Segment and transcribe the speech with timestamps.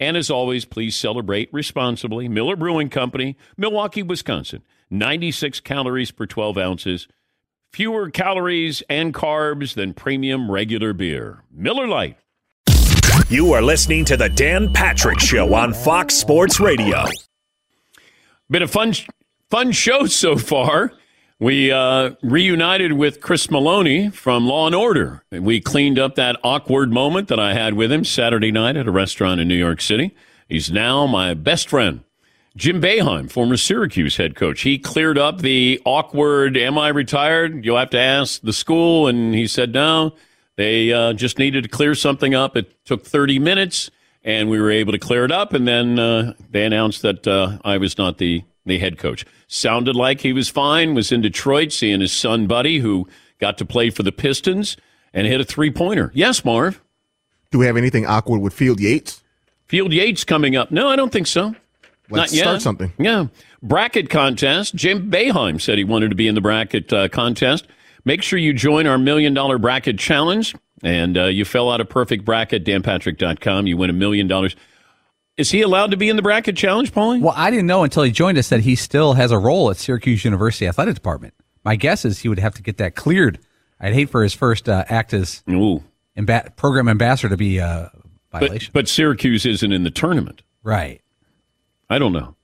[0.00, 2.28] And as always, please celebrate responsibly.
[2.28, 4.62] Miller Brewing Company, Milwaukee, Wisconsin.
[4.90, 7.08] 96 calories per 12 ounces.
[7.72, 11.44] Fewer calories and carbs than premium regular beer.
[11.50, 12.18] Miller Lite.
[13.28, 17.04] You are listening to the Dan Patrick Show on Fox Sports Radio.
[18.50, 18.92] Been a fun,
[19.48, 20.92] fun show so far.
[21.42, 25.24] We uh, reunited with Chris Meloni from Law and Order.
[25.32, 28.92] We cleaned up that awkward moment that I had with him Saturday night at a
[28.92, 30.14] restaurant in New York City.
[30.48, 32.04] He's now my best friend.
[32.56, 37.64] Jim Boeheim, former Syracuse head coach, he cleared up the awkward, am I retired?
[37.64, 39.08] You'll have to ask the school.
[39.08, 40.14] And he said, no,
[40.54, 42.56] they uh, just needed to clear something up.
[42.56, 43.90] It took 30 minutes
[44.22, 45.54] and we were able to clear it up.
[45.54, 49.24] And then uh, they announced that uh, I was not the, the head coach.
[49.48, 53.08] Sounded like he was fine, was in Detroit seeing his son, Buddy, who
[53.40, 54.76] got to play for the Pistons
[55.12, 56.10] and hit a three pointer.
[56.14, 56.80] Yes, Marv.
[57.50, 59.22] Do we have anything awkward with Field Yates?
[59.66, 60.70] Field Yates coming up.
[60.70, 61.54] No, I don't think so.
[62.10, 62.42] Let's Not yet.
[62.42, 62.92] start something.
[62.98, 63.26] Yeah.
[63.62, 64.74] Bracket contest.
[64.74, 67.66] Jim Boeheim said he wanted to be in the bracket uh, contest.
[68.04, 70.54] Make sure you join our million dollar bracket challenge.
[70.82, 73.66] And uh, you fill out a perfect bracket, danpatrick.com.
[73.68, 74.56] You win a million dollars.
[75.36, 77.20] Is he allowed to be in the bracket challenge, Paulie?
[77.20, 79.76] Well, I didn't know until he joined us that he still has a role at
[79.78, 81.32] Syracuse University Athletic Department.
[81.64, 83.38] My guess is he would have to get that cleared.
[83.80, 87.90] I'd hate for his first uh, act as imba- program ambassador to be a
[88.30, 88.70] But, violation.
[88.74, 90.42] but Syracuse isn't in the tournament.
[90.62, 91.00] right.
[91.90, 92.36] I don't know.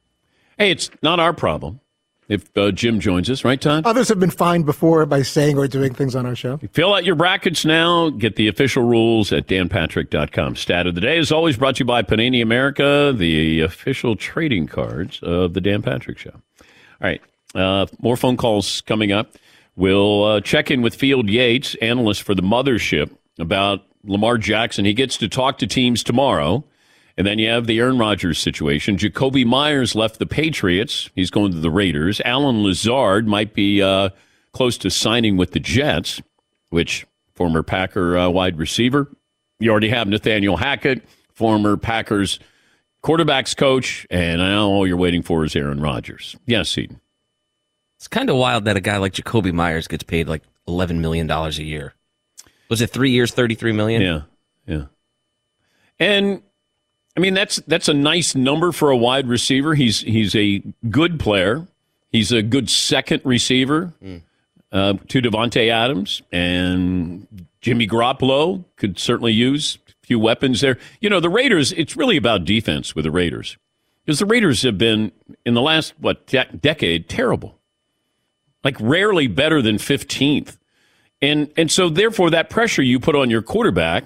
[0.58, 1.80] Hey, it's not our problem
[2.28, 3.86] if uh, Jim joins us, right, Todd?
[3.86, 6.58] Others have been fined before by saying or doing things on our show.
[6.72, 8.10] Fill out your brackets now.
[8.10, 10.56] Get the official rules at danpatrick.com.
[10.56, 14.66] Stat of the day is always brought to you by Panini America, the official trading
[14.66, 16.34] cards of the Dan Patrick Show.
[16.34, 16.64] All
[17.00, 17.22] right.
[17.54, 19.36] Uh, more phone calls coming up.
[19.74, 24.84] We'll uh, check in with Field Yates, analyst for the mothership, about Lamar Jackson.
[24.84, 26.64] He gets to talk to teams tomorrow.
[27.18, 28.96] And then you have the Aaron Rodgers situation.
[28.96, 31.10] Jakobi Meyers left the Patriots.
[31.16, 32.20] He's going to the Raiders.
[32.24, 34.10] Allen Lazard might be uh,
[34.52, 36.22] close to signing with the Jets,
[36.70, 39.10] which former Packer uh, wide receiver.
[39.58, 41.02] You already have Nathaniel Hackett,
[41.34, 42.38] former Packers
[43.02, 46.36] quarterbacks coach, and now all you're waiting for is Aaron Rodgers.
[46.46, 47.00] Yes, Eden.
[47.96, 51.26] It's kind of wild that a guy like Jakobi Meyers gets paid like eleven million
[51.26, 51.94] dollars a year.
[52.70, 54.02] Was it three years, 33 million?
[54.02, 54.20] Yeah,
[54.66, 54.84] yeah.
[55.98, 56.42] And
[57.18, 59.74] I mean that's that's a nice number for a wide receiver.
[59.74, 61.66] He's he's a good player.
[62.12, 63.92] He's a good second receiver
[64.70, 67.26] uh, to Davante Adams and
[67.60, 70.78] Jimmy Garoppolo could certainly use a few weapons there.
[71.00, 71.72] You know the Raiders.
[71.72, 73.56] It's really about defense with the Raiders
[74.06, 75.10] because the Raiders have been
[75.44, 77.58] in the last what de- decade terrible,
[78.62, 80.56] like rarely better than fifteenth.
[81.20, 84.04] And and so therefore that pressure you put on your quarterback,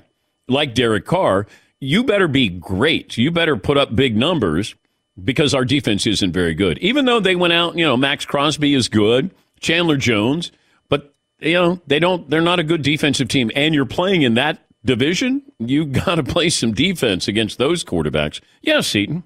[0.48, 1.46] like Derek Carr,
[1.82, 3.18] you better be great.
[3.18, 4.76] You better put up big numbers
[5.22, 6.78] because our defense isn't very good.
[6.78, 10.52] Even though they went out, you know, Maxx Crosby is good, Chandler Jones,
[10.88, 14.34] but you know, they don't they're not a good defensive team and you're playing in
[14.34, 18.40] that division, you got to play some defense against those quarterbacks.
[18.60, 19.24] Yes, Seaton.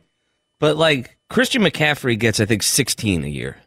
[0.58, 3.58] But like Christian McCaffrey gets, I think, sixteen a year,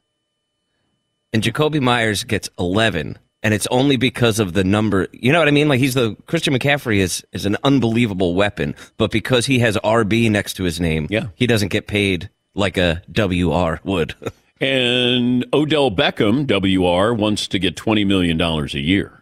[1.31, 5.07] and Jakobi Meyers gets eleven, and it's only because of the number.
[5.11, 5.67] You know what I mean?
[5.69, 10.29] Like he's the Christian McCaffrey is is an unbelievable weapon, but because he has RB
[10.29, 11.27] next to his name, Yeah.
[11.35, 14.15] he doesn't get paid like a WR would.
[14.61, 19.17] And Odell Beckham, WR, wants to get $20 million a year.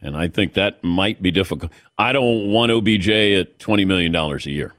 [0.00, 1.70] And I think that might be difficult.
[1.98, 4.72] I don't want OBJ at $20 million a year.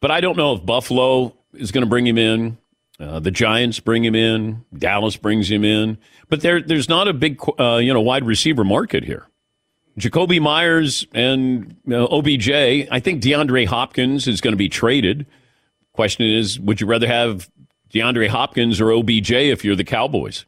[0.00, 2.58] But I don't know if Buffalo is going to bring him in.
[3.00, 4.64] Uh, the Giants bring him in.
[4.76, 5.96] Dallas brings him in.
[6.28, 9.26] But there, there's not a big, uh, you know, wide receiver market here.
[9.98, 12.50] Jakobi Meyers and uh, OBJ.
[12.50, 15.26] I think DeAndre Hopkins is going to be traded.
[15.92, 17.50] Question is, would you rather have
[17.92, 20.44] DeAndre Hopkins or OBJ if you're the Cowboys?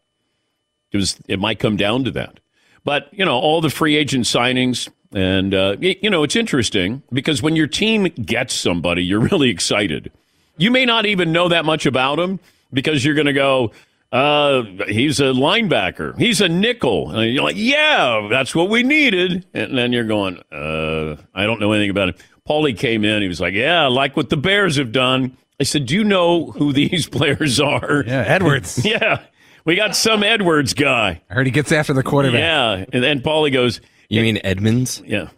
[0.91, 2.39] Because it might come down to that.
[2.85, 7.43] But you know, all the free agent signings, and uh, you know, it's interesting because
[7.43, 10.13] when your team gets somebody, you're really excited.
[10.57, 12.39] You may not even know that much about him
[12.73, 13.73] because you're going to go.
[14.11, 16.19] Uh, he's a linebacker.
[16.19, 17.11] He's a nickel.
[17.11, 19.47] And you're like, yeah, that's what we needed.
[19.55, 22.15] And then you're going, uh, I don't know anything about him.
[22.47, 23.23] Paulie came in.
[23.23, 25.37] He was like, yeah, I like what the Bears have done.
[25.59, 28.05] I said, do you know who these players are?
[28.07, 28.85] Yeah, Edwards.
[28.85, 29.23] yeah.
[29.65, 31.23] We got some Edwards guy.
[31.31, 32.41] I heard he gets after the quarterback.
[32.41, 32.85] Yeah.
[32.93, 35.01] And then Paulie goes, You mean Edmunds?
[35.07, 35.29] yeah.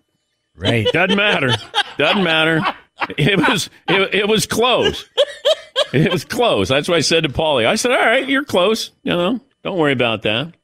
[0.57, 0.87] Right.
[0.93, 1.51] Doesn't matter.
[1.99, 2.61] Doesn't matter.
[3.19, 5.09] It was it, it was close.
[5.93, 6.69] It was close.
[6.69, 7.67] That's what I said to Paulie.
[7.67, 8.91] I said, "All right, you're close.
[9.03, 10.55] You know, don't worry about that."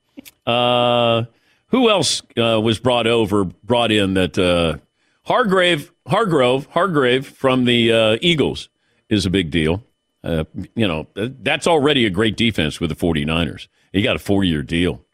[0.46, 1.24] Uh,
[1.68, 4.78] who else uh, was brought over, brought in that uh,
[5.24, 8.68] Hargrave, Hargrove, Hargrave from the uh, Eagles
[9.08, 9.84] is a big deal.
[10.22, 10.44] Uh,
[10.74, 13.68] you know, that's already a great defense with the 49ers.
[13.92, 15.04] He got a four year deal.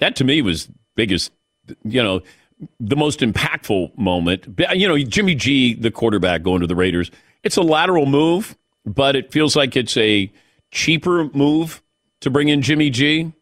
[0.00, 1.32] That to me was biggest,
[1.84, 2.22] you know,
[2.80, 4.46] the most impactful moment.
[4.74, 7.10] You know, Jimmy G, the quarterback going to the Raiders,
[7.42, 10.32] it's a lateral move, but it feels like it's a
[10.70, 11.82] cheaper move
[12.20, 13.32] to bring in Jimmy G.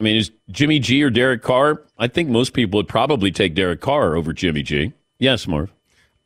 [0.00, 1.82] I mean, is Jimmy G or Derek Carr?
[1.98, 4.92] I think most people would probably take Derek Carr over Jimmy G.
[5.18, 5.72] Yes, Marv.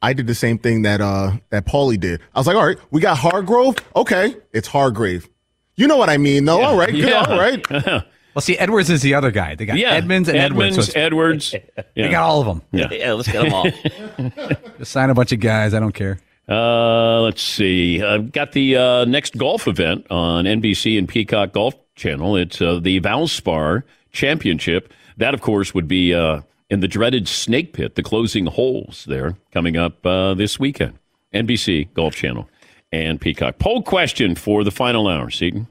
[0.00, 2.20] I did the same thing that uh that Paulie did.
[2.34, 3.76] I was like, all right, we got Hargrove.
[3.96, 5.28] Okay, it's Hargrave.
[5.76, 6.60] You know what I mean, though.
[6.62, 7.25] All right, good, Yeah.
[7.25, 8.04] all right.
[8.38, 9.56] Well, see, Edwards is the other guy.
[9.56, 10.76] They got Yeah, Edmunds and Edwards.
[10.76, 11.55] So it's- Edwards.
[11.96, 12.62] They got all of them.
[12.70, 12.88] Yeah.
[12.93, 13.69] Yeah, let's get them all.
[14.79, 15.75] Just sign a bunch of guys.
[15.75, 16.20] I don't care.
[16.49, 18.00] Uh, let's see.
[18.00, 22.37] I've got the uh, next golf event on NBC and Peacock Golf Channel.
[22.37, 23.82] It's uh, the Valspar
[24.12, 24.93] Championship.
[25.17, 29.35] That, of course, would be uh, in the dreaded Snake Pit, the closing holes there
[29.52, 30.96] coming up uh, this weekend.
[31.35, 32.49] NBC Golf Channel
[32.93, 33.58] and Peacock.
[33.58, 35.67] Poll question for the final hour, Seaton.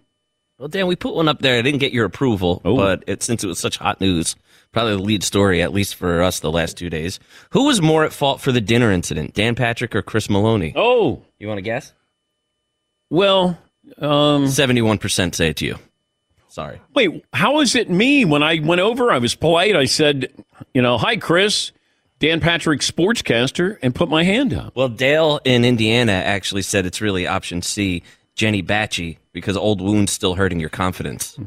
[0.59, 1.57] Well, Dan, we put one up there.
[1.59, 2.75] I didn't get your approval, Oh.
[2.75, 4.35] but it, since it was such hot news,
[4.71, 7.19] probably the lead story, at least for us, the last two days.
[7.51, 10.73] Who was more at fault for the dinner incident, Dan Patrick or Chris Meloni?
[10.75, 11.93] Oh, You want to guess?
[13.09, 13.57] well,
[13.99, 15.77] um, Seventy-one percent say it to you.
[16.49, 16.81] Sorry.
[16.95, 18.25] wait, how is it me?
[18.25, 19.75] When I went over, I was polite.
[19.75, 20.33] I said,
[20.73, 21.71] you know, hi, Chris,
[22.17, 24.75] Dan Patrick, sportscaster, and put my hand up.
[24.75, 28.01] Well, Dale in Indiana actually said it's really option C,
[28.37, 31.37] Jenny Batchy, because old wounds still hurting your confidence.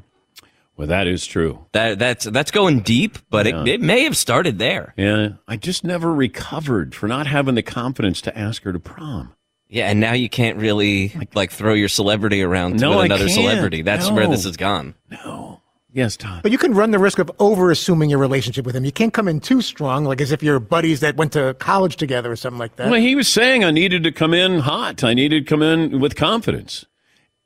[0.77, 1.67] Well, that is true.
[1.73, 4.95] That that's that's going deep, but it, it may have started there.
[4.97, 9.35] Yeah, I just never recovered for not having the confidence to ask her to prom.
[9.69, 13.83] Yeah, and now you can't really like throw your celebrity around No, with another celebrity.
[13.83, 14.95] That's where this has gone.
[15.11, 15.50] No.
[15.93, 16.41] Yes, Tom.
[16.43, 18.85] But you can run the risk of over assuming your relationship with him.
[18.85, 21.97] You can't come in too strong, like as if you're buddies that went to college
[21.97, 22.91] together or something like that.
[22.91, 25.03] Well, he was saying I needed to come in hot.
[25.03, 26.87] I needed to come in with confidence,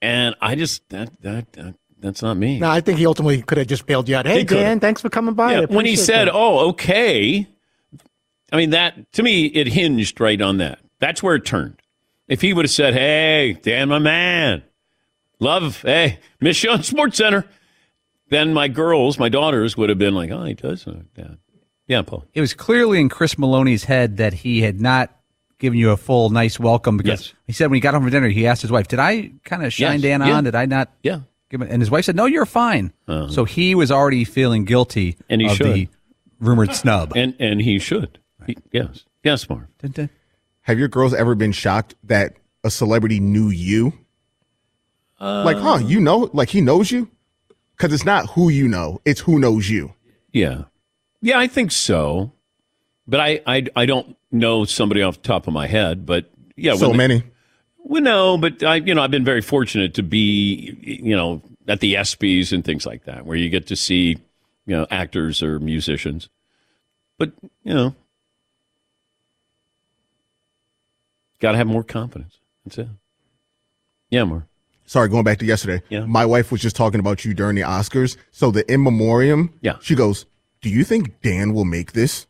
[0.02, 2.58] and I just that that, that that's not me.
[2.58, 4.26] no, I think he ultimately could have just bailed you out.
[4.26, 4.44] Hey, He.
[4.44, 5.60] Dan, thanks for coming by.
[5.60, 6.34] Yeah, when he said, that.
[6.34, 7.46] "Oh, okay,"
[8.52, 10.80] I mean that to me it hinged right on that.
[10.98, 11.80] That's where it turned.
[12.28, 14.64] If he would have said, "Hey, Dan, my man,
[15.40, 17.46] love, hey, miss you on Sports Center,"
[18.28, 21.38] then my girls, my daughters, would have been like, "Oh, he does know that."
[21.86, 22.24] Yeah, Paul.
[22.32, 25.14] It was clearly in Chris Meloni's head that he had not
[25.58, 27.34] given you a full, nice welcome because Yes.
[27.46, 29.64] he said when he got home for dinner, he asked his wife, "Did I kind
[29.64, 30.02] of shine Yes.
[30.02, 30.34] Dan Yeah.
[30.36, 30.44] on?
[30.44, 31.20] Did I not?" Yeah.
[31.50, 33.28] Give him, and his wife said, "No, you're fine." Uh-huh.
[33.30, 35.66] So he was already feeling guilty And he of should.
[35.74, 35.88] the
[36.40, 37.12] rumored snub.
[37.14, 38.18] And and he should.
[38.46, 39.04] He, yes.
[39.22, 39.64] Yes, Marv.
[39.80, 40.10] Dun, dun.
[40.62, 43.92] Have your girls ever been shocked that a celebrity knew you?
[45.20, 45.78] like, huh?
[45.84, 47.08] You know, like he knows you?
[47.76, 49.94] Because it's not who you know; it's who knows you.
[50.32, 50.64] Yeah.
[51.20, 52.32] Yeah, I think so.
[53.06, 56.04] But I, I, I don't know somebody off the top of my head.
[56.06, 57.22] But yeah, so they- many.
[57.78, 61.80] well, no, but I, you know, I've been very fortunate to be, you know, at
[61.80, 64.18] the ESPYS and things like that, where you get to see,
[64.66, 66.28] you know, actors or musicians.
[67.18, 67.94] But you know,
[71.40, 72.38] got to have more confidence.
[72.64, 72.88] That's it.
[74.10, 74.46] Yeah, more.
[74.86, 75.82] Sorry, going back to yesterday.
[75.88, 76.04] Yeah.
[76.04, 78.16] My wife was just talking about you during the Oscars.
[78.30, 79.52] So the in memoriam.
[79.60, 79.76] Yeah.
[79.80, 80.26] She goes,
[80.60, 82.26] "Do you think Dan will make this?"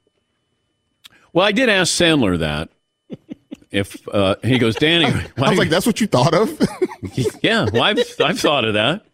[1.32, 2.70] Well, I did ask Sandler that,
[3.72, 5.06] if uh, he goes, Danny,
[5.36, 6.48] I was like, that's what you thought of?
[7.42, 9.04] yeah, well, I've, I've thought of that.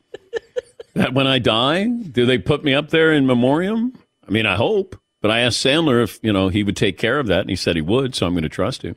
[0.95, 3.97] That when I die, do they put me up there in memoriam?
[4.27, 5.01] I mean, I hope.
[5.23, 7.57] But I asked Sandler if you know he would take care of that, and he
[7.57, 8.15] said he would.
[8.15, 8.97] So I'm going to trust him.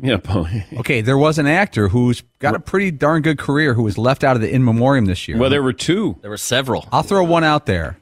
[0.00, 0.18] Yeah.
[0.78, 4.24] okay, there was an actor who's got a pretty darn good career who was left
[4.24, 5.38] out of the in memoriam this year.
[5.38, 6.16] Well, there were two.
[6.20, 6.86] There were several.
[6.92, 7.98] I'll throw one out there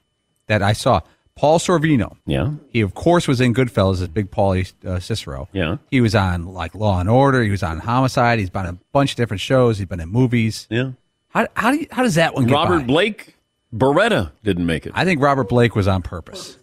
[0.46, 1.00] that I saw.
[1.36, 2.16] Paul Sorvino.
[2.24, 2.52] Yeah.
[2.70, 5.48] He of course was in Goodfellas as Big Paulie uh, Cicero.
[5.52, 5.76] Yeah.
[5.90, 7.42] He was on like Law and Order.
[7.42, 8.38] He was on Homicide.
[8.38, 9.76] He's been on a bunch of different shows.
[9.76, 10.66] He's been in movies.
[10.70, 10.92] Yeah.
[11.28, 12.84] How how, do you, how does that one get Robert by?
[12.84, 13.36] Blake
[13.74, 14.92] Baretta didn't make it.
[14.94, 16.56] I think Robert Blake was on purpose.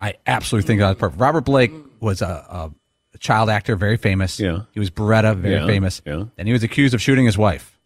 [0.00, 1.18] I absolutely think that was purpose.
[1.18, 2.72] Robert Blake was a, a, a
[3.26, 4.38] child actor, very famous.
[4.40, 4.60] Yeah.
[4.72, 6.00] He was Baretta, very Yeah, famous.
[6.06, 6.24] yeah.
[6.38, 7.78] And he was accused of shooting his wife.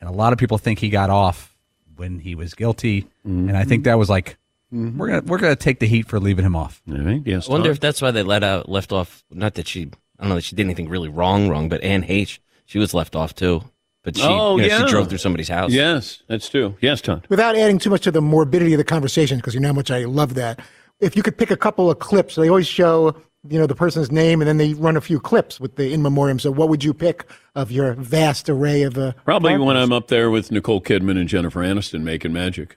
[0.00, 1.56] And a lot of people think he got off
[1.96, 3.02] when he was guilty.
[3.26, 3.48] Mm-hmm.
[3.48, 4.36] And I think that was like,
[4.70, 6.80] we're gonna we're gonna take the heat for leaving him off.
[6.90, 7.20] All right.
[7.26, 7.48] Yes.
[7.48, 7.72] I wonder Tom?
[7.72, 9.22] if that's why they let out left off.
[9.30, 9.82] Not that she,
[10.18, 12.40] I don't know that she did anything really wrong, wrong, but Anne H.
[12.64, 13.62] She was left off too.
[14.02, 14.78] But she, Oh, you know, yeah.
[14.86, 15.70] she drove through somebody's house.
[15.72, 16.74] Yes, that's true.
[16.80, 17.22] Yes, Tom.
[17.28, 19.90] Without adding too much to the morbidity of the conversation, because you know how much
[19.90, 20.58] I love that.
[21.00, 23.14] If you could pick a couple of clips, they always show
[23.48, 26.02] you know the person's name, and then they run a few clips with the in
[26.02, 26.38] memoriam.
[26.38, 29.76] So, what would you pick of your vast array of uh, Probably when?
[29.76, 32.76] I'm up there with Nicole Kidman and Jennifer Aniston making magic.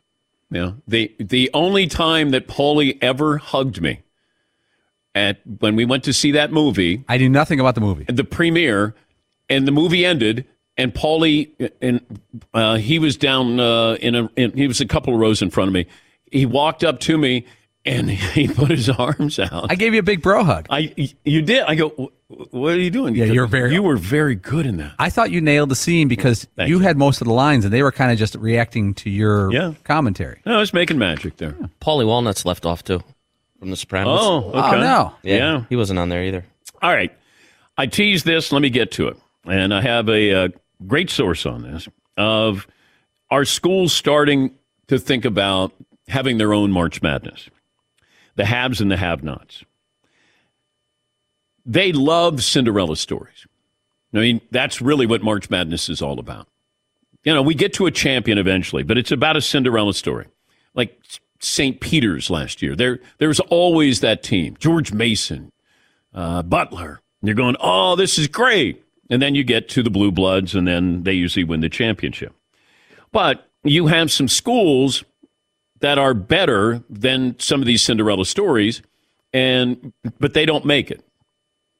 [0.50, 0.72] Yeah.
[0.88, 4.01] The the only time that Paulie ever hugged me
[5.13, 8.05] at when we went to see that movie, I knew nothing about the movie.
[8.05, 8.95] the premiere,
[9.50, 10.45] and the movie ended,
[10.77, 12.01] and Paulie and
[12.53, 15.50] uh, he was down uh, in a in, he was a couple of rows in
[15.50, 15.86] front of me.
[16.31, 17.45] He walked up to me
[17.86, 19.68] and he put his arms out.
[19.72, 20.68] I gave you a big bro hug.
[20.70, 21.63] I you did.
[21.63, 22.12] I go.
[22.27, 23.15] What are you doing?
[23.15, 24.94] Yeah, you're very- You were very good in that.
[24.98, 26.84] I thought you nailed the scene because Thank you you.
[26.84, 29.74] had most of the lines and they were kind of just reacting to your Yeah.
[29.84, 30.42] commentary.
[30.46, 31.51] No, I was making magic there.
[31.82, 33.04] Paulie Walnuts left off too
[33.60, 34.20] from The Sopranos.
[34.22, 34.60] Oh, okay.
[34.77, 35.13] Oh, no.
[35.22, 35.63] yeah, yeah.
[35.70, 36.44] he wasn't on there either.
[36.82, 37.15] All right.
[37.77, 38.51] I teased this.
[38.51, 39.18] Let me get to it.
[39.46, 40.48] And I have a, uh
[40.88, 41.88] great source on this
[42.18, 42.68] of
[43.30, 44.51] our schools starting
[44.88, 45.72] to think about
[46.08, 47.50] having their own March Madness,
[48.36, 49.63] the haves and the have nots.
[51.65, 53.48] They love Cinderella stories.
[54.13, 56.48] I mean, that's really what March Madness is all about.
[57.24, 60.27] You know, we get to a champion eventually, but it's about a Cinderella story.
[60.75, 61.00] Like
[61.39, 61.80] St.
[61.80, 62.75] Peter's last year.
[62.75, 64.56] There, there's always that team.
[64.60, 65.51] George Mason,
[66.13, 67.01] uh, Butler.
[67.22, 68.84] And you're going, oh, this is great.
[69.10, 72.34] And then you get to the Blue Bloods, and then they usually win the championship.
[73.12, 75.04] But you have some schools
[75.79, 78.82] that are better than some of these Cinderella stories,
[79.34, 81.03] and but they don't make it.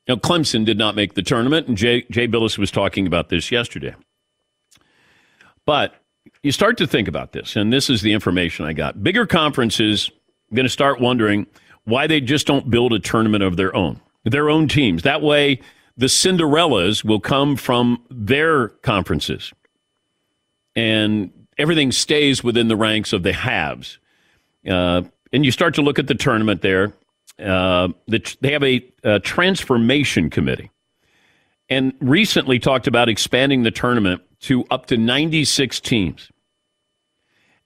[0.08, 3.52] Now, Clemson did not make the tournament, and Jay, Jay Bilas was talking about this
[3.52, 3.96] yesterday.
[5.66, 5.96] But
[6.44, 9.04] you start to think about this, and this is the information I got.
[9.04, 10.10] Bigger conferences
[10.52, 11.48] are going to start wondering
[11.86, 15.02] why they just don't build a tournament of their own, their own teams.
[15.02, 15.60] That way,
[15.98, 19.54] the Cinderellas will come from their conferences,
[20.76, 24.00] and everything stays within the ranks of the haves.
[24.70, 26.94] Uh, and you start to look at the tournament there.
[27.40, 30.72] Uh, the, they have a, a transformation committee
[31.70, 36.32] and recently talked about expanding the tournament to up to 96 teams.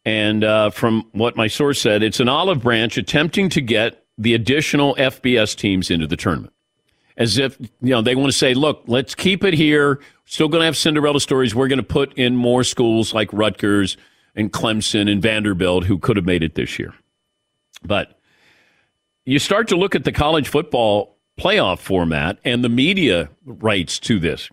[0.05, 4.33] And uh, from what my source said, it's an olive branch attempting to get the
[4.33, 6.53] additional FBS teams into the tournament.
[7.19, 9.99] As if, you know, they want to say, look, let's keep it here.
[10.25, 11.53] Still going to have Cinderella stories.
[11.53, 13.97] We're going to put in more schools like Rutgers
[14.35, 16.93] and Clemson and Vanderbilt who could have made it this year.
[17.83, 18.17] But
[19.25, 24.17] you start to look at the college football playoff format and the media rights to
[24.19, 24.49] this.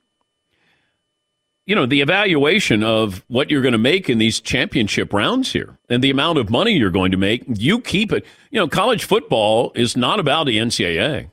[1.67, 5.79] You know, the evaluation of what you're going to make in these championship rounds here
[5.89, 8.25] and the amount of money you're going to make, you keep it.
[8.51, 11.31] You know, college football is not about the NCAA.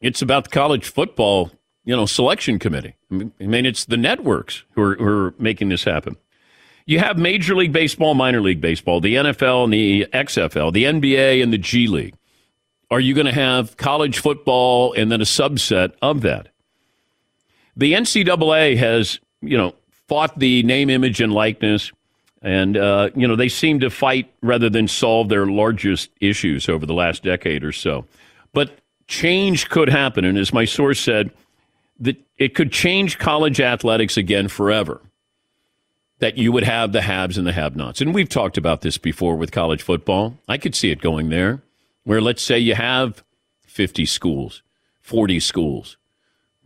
[0.00, 1.50] It's about the college football,
[1.84, 2.96] you know, selection committee.
[3.10, 6.16] I mean, it's the networks who are, who are making this happen.
[6.84, 11.42] You have Major League Baseball, Minor League Baseball, the NFL and the XFL, the NBA
[11.42, 12.14] and the G League.
[12.90, 16.48] Are you going to have college football and then a subset of that?
[17.76, 19.74] The NCAA has, you know,
[20.06, 21.90] fought the name, image, and likeness,
[22.42, 26.86] and uh, you know they seem to fight rather than solve their largest issues over
[26.86, 28.06] the last decade or so.
[28.52, 31.30] But change could happen, and as my source said,
[32.00, 35.00] that it could change college athletics again forever.
[36.18, 39.36] That you would have the haves and the have-nots, and we've talked about this before
[39.36, 40.38] with college football.
[40.48, 41.62] I could see it going there
[42.06, 43.22] where let's say you have
[43.66, 44.62] 50 schools,
[45.02, 45.98] 40 schools.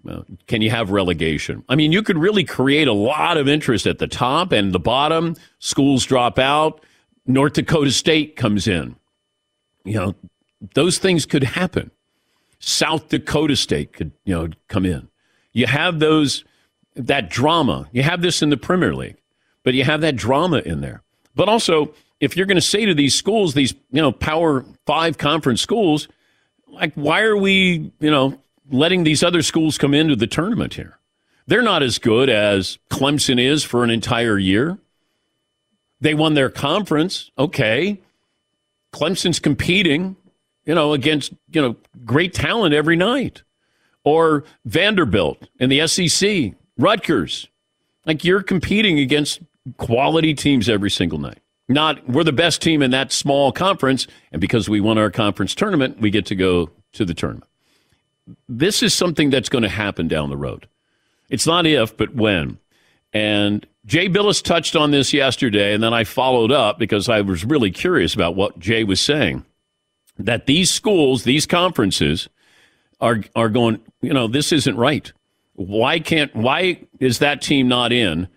[0.04, 1.64] Well, can you have relegation?
[1.68, 4.78] I mean, you could really create a lot of interest at the top and the
[4.78, 5.36] bottom.
[5.58, 6.84] Schools drop out.
[7.26, 8.96] North Dakota State comes in.
[9.84, 10.14] You know,
[10.74, 11.90] those things could happen.
[12.60, 15.08] South Dakota State could, you know, come in.
[15.52, 16.44] You have those
[16.94, 17.88] that drama.
[17.92, 19.16] You have this in the Premier League,
[19.64, 21.02] but you have that drama in there.
[21.34, 25.18] But also, if you're going to say to these schools, these you know Power Five
[25.18, 26.06] conference schools,
[26.68, 28.38] like why are we you know
[28.70, 30.98] letting these other schools come into the tournament here?
[31.46, 34.78] They're not as good as Clemson is for an entire year.
[36.00, 38.00] They won their conference, okay.
[38.92, 40.16] Clemson's competing,
[40.70, 41.74] you know, against you know
[42.04, 43.42] great talent every night,
[44.04, 47.48] or Vanderbilt in the SEC, Rutgers.
[48.06, 49.40] Like you're competing against
[49.78, 51.40] quality teams every single night.
[51.68, 55.56] Not we're the best team in that small conference, and because we won our conference
[55.56, 57.50] tournament, we get to go to the tournament.
[58.48, 60.68] This is something that's going to happen down the road.
[61.30, 62.60] It's not if, but when.
[63.12, 67.44] And Jay Bilas touched on this yesterday, and then I followed up because I was
[67.44, 69.44] really curious about what Jay was saying.
[70.24, 72.28] That these schools, these conferences,
[73.00, 73.80] are are going.
[74.02, 75.12] You know, this isn't right.
[75.54, 76.34] Why can't?
[76.34, 78.28] Why is that team not in,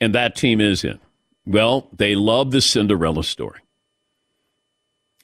[0.00, 0.98] and that team is in?
[1.46, 3.60] Well, they love the Cinderella story.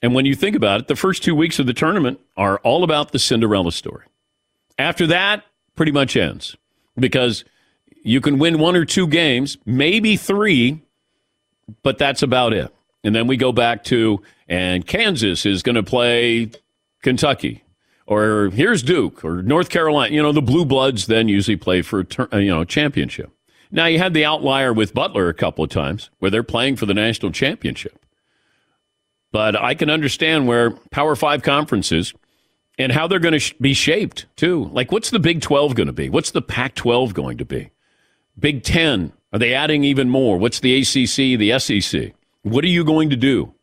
[0.01, 2.83] And when you think about it, the first two weeks of the tournament are all
[2.83, 4.05] about the Cinderella story.
[4.77, 5.43] After that,
[5.75, 6.55] pretty much ends
[6.97, 7.43] because
[8.03, 10.81] you can win one or two games, maybe three,
[11.81, 12.73] but that's about it.
[13.03, 16.51] And then we go back to, and Kansas is going to play
[17.03, 17.63] Kentucky,
[18.05, 20.13] or here's Duke, or North Carolina.
[20.13, 23.31] You know, the Blue Bloods then usually play for uh, you know championship.
[23.71, 26.85] Now you had the outlier with Butler a couple of times where they're playing for
[26.85, 28.05] the national championship.
[29.31, 32.13] But I can understand where Power Five conferences
[32.77, 34.65] and how they're going to sh- be shaped too.
[34.65, 36.09] Like, what's the Big 12 going to be?
[36.09, 37.71] What's the Pac 12 going to be?
[38.39, 40.37] Big 10, are they adding even more?
[40.37, 42.13] What's the ACC, the SEC?
[42.49, 43.53] What are you going to do?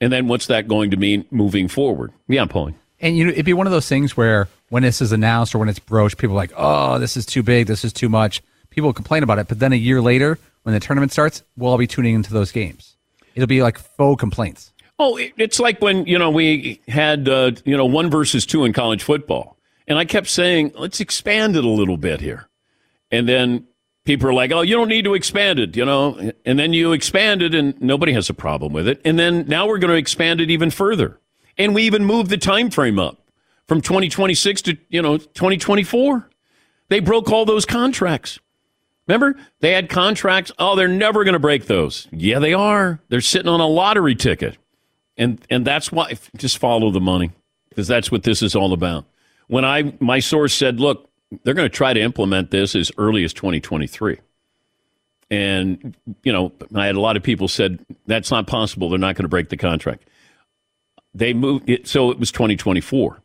[0.00, 2.12] And then what's that going to mean moving forward?
[2.28, 2.74] Yeah, I'm pulling.
[3.00, 5.58] And you know, it'd be one of those things where when this is announced or
[5.58, 7.66] when it's broached, people are like, "Oh, this is too big.
[7.66, 10.80] This is too much." People complain about it, but then a year later, when the
[10.80, 12.96] tournament starts, we'll all be tuning into those games.
[13.34, 14.72] It'll be like faux complaints.
[14.98, 18.72] Oh, it's like when you know we had uh, you know one versus two in
[18.72, 22.48] college football, and I kept saying, "Let's expand it a little bit here,"
[23.10, 23.66] and then
[24.06, 26.92] people are like, "Oh, you don't need to expand it," you know, and then you
[26.92, 29.98] expand it, and nobody has a problem with it, and then now we're going to
[29.98, 31.20] expand it even further,
[31.58, 33.18] and we even moved the time frame up
[33.68, 36.30] from 2026 to you know 2024.
[36.88, 38.38] They broke all those contracts.
[39.08, 40.50] Remember, they had contracts.
[40.58, 42.08] Oh, they're never going to break those.
[42.10, 43.00] Yeah, they are.
[43.08, 44.56] They're sitting on a lottery ticket,
[45.16, 47.32] and and that's why just follow the money
[47.68, 49.04] because that's what this is all about.
[49.48, 51.05] When I my source said, look,
[51.42, 54.18] they're going to try to implement this as early as 2023.
[55.30, 58.88] And, you know, I had a lot of people said that's not possible.
[58.88, 60.08] They're not going to break the contract.
[61.14, 63.22] They moved it, so it was 2024.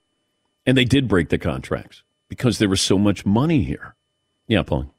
[0.66, 3.96] And they did break the contracts because there was so much money here.
[4.48, 4.94] Yeah, Paul.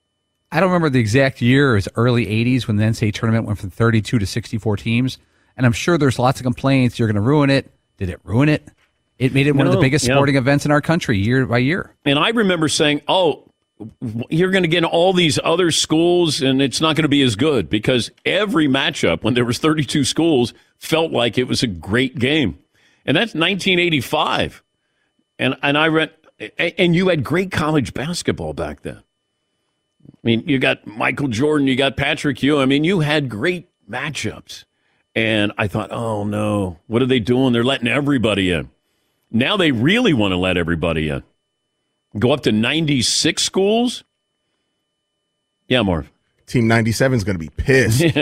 [0.53, 1.73] I don't remember the exact year.
[1.73, 5.19] It was early 80s when the NCAA tournament went from 32 to 64 teams.
[5.57, 6.99] And I'm sure there's lots of complaints.
[6.99, 7.73] You're going to ruin it.
[7.97, 8.69] Did it ruin it?
[9.23, 10.15] It made it one of the biggest yeah.
[10.15, 11.95] sporting events in our country year by year.
[12.05, 13.45] And I remember saying, oh,
[14.29, 17.37] you're going to get all these other schools and it's not going to be as
[17.37, 22.19] good because every matchup when there was 32 schools felt like it was a great
[22.19, 22.59] game.
[23.07, 24.61] And that's 1985.
[25.39, 26.11] And and I read
[26.59, 29.03] and you had great college basketball back then.
[30.09, 32.61] I mean, you got Michael Jordan, you got Patrick Ewing.
[32.61, 34.65] I mean, you had great matchups.
[35.15, 37.53] And I thought, "Oh no, what are they doing?
[37.53, 38.71] They're letting everybody in."
[39.33, 41.23] Now they really want to let everybody in.
[42.19, 44.05] Go up to 96 schools?
[45.69, 46.11] Yeah, Marv.
[46.47, 48.01] Team 97 is going to be pissed.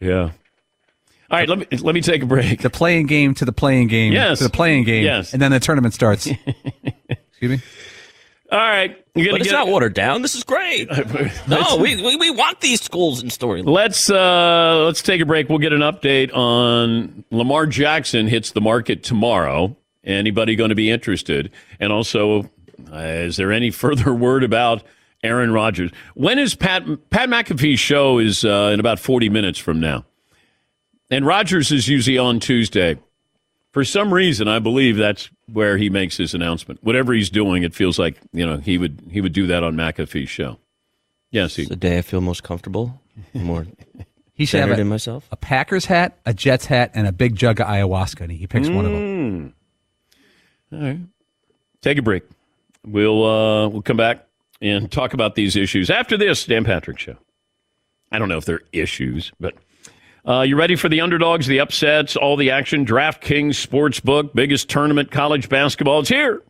[0.00, 0.30] yeah.
[1.30, 2.60] All right, let me let me take a break.
[2.62, 4.38] The playing game to the playing game Yes.
[4.38, 5.04] to the playing game.
[5.04, 5.32] Yes.
[5.32, 6.26] And then the tournament starts.
[7.08, 7.60] Excuse me?
[8.52, 10.22] All right, you're gonna But it's not watered down.
[10.22, 10.88] This is great.
[11.48, 13.68] no, we, we, we want these schools in storyline.
[13.68, 15.48] Let's uh, let's take a break.
[15.48, 19.76] We'll get an update on Lamar Jackson hits the market tomorrow.
[20.02, 21.52] Anybody going to be interested?
[21.78, 22.50] And also,
[22.92, 24.82] uh, is there any further word about
[25.22, 25.92] Aaron Rodgers?
[26.14, 28.18] When is Pat Pat McAfee's show?
[28.18, 30.04] Is uh, in about forty minutes from now,
[31.08, 32.98] and Rodgers is usually on Tuesday.
[33.72, 36.82] For some reason, I believe that's where he makes his announcement.
[36.82, 39.74] Whatever he's doing, it feels like you know he would he would do that on
[39.74, 40.58] McAfee's show.
[41.30, 43.00] Yes, he, It's the day I feel most comfortable,
[43.34, 43.66] more
[44.40, 45.28] He should have centered a, in myself.
[45.30, 48.22] a Packers hat, a Jets hat, and a big jug of ayahuasca.
[48.22, 49.54] And he picks one of them.
[50.72, 50.98] All right.
[51.82, 52.22] Take a break.
[52.82, 54.26] We'll uh, we'll come back
[54.62, 57.16] and talk about these issues after this Dan Patrick show.
[58.10, 59.54] I don't know if they're issues, but
[60.26, 62.84] Uh, you ready for the underdogs, the upsets, all the action?
[62.84, 66.00] DraftKings Sportsbook, biggest tournament, college basketball.
[66.00, 66.42] It's here.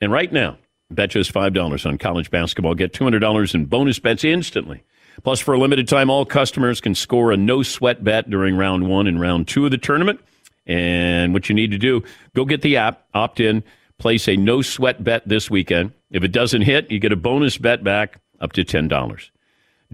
[0.00, 0.58] And right now,
[0.90, 2.74] bet just $5 on college basketball.
[2.74, 4.84] Get $200 in bonus bets instantly.
[5.22, 8.86] Plus, for a limited time, all customers can score a no sweat bet during round
[8.86, 10.20] one and round two of the tournament.
[10.66, 12.02] And what you need to do,
[12.34, 13.64] go get the app, opt in,
[13.98, 15.92] place a no sweat bet this weekend.
[16.10, 19.30] If it doesn't hit, you get a bonus bet back up to $10.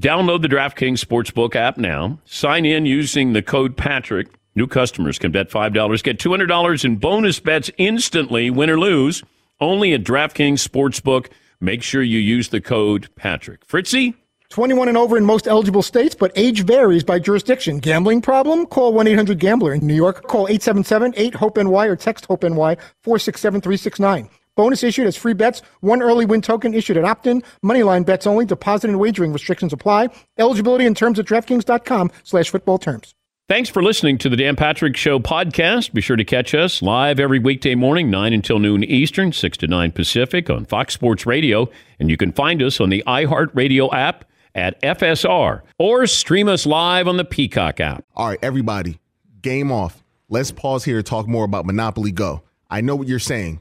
[0.01, 2.19] Download the DraftKings Sportsbook app now.
[2.25, 4.29] Sign in using the code Patrick.
[4.55, 9.23] New customers can bet $5, get $200 in bonus bets instantly, win or lose,
[9.61, 11.29] only at DraftKings Sportsbook.
[11.61, 13.65] Make sure you use the code Patrick.
[13.67, 14.15] Fritzy?
[14.49, 17.79] 21 and over in most eligible states, but age varies by jurisdiction.
[17.79, 18.67] Gambling problem?
[18.67, 19.75] Call 1-800-GAMBLER.
[19.75, 24.29] In New York, call 877-8-HOPE-NY or text HOPE-NY 467-369.
[24.57, 25.63] Bonus issued as free bets.
[25.81, 27.43] One early win token issued at opt-in.
[27.65, 28.45] Moneyline bets only.
[28.45, 30.11] Deposit and wagering restrictions apply.
[30.39, 33.15] Eligibility in terms at DraftKings.com slash football terms.
[33.49, 35.93] Thanks for listening to the Dan Patrick Show podcast.
[35.93, 39.67] Be sure to catch us live every weekday morning, 9 until noon Eastern, 6 to
[39.67, 41.69] 9 Pacific on Fox Sports Radio.
[41.99, 47.09] And you can find us on the iHeartRadio app at FSR or stream us live
[47.09, 48.05] on the Peacock app.
[48.15, 49.01] All right, everybody,
[49.43, 50.03] game off.
[50.29, 52.43] Let's pause here to talk more about Monopoly Go.
[52.71, 53.61] I know what you're saying.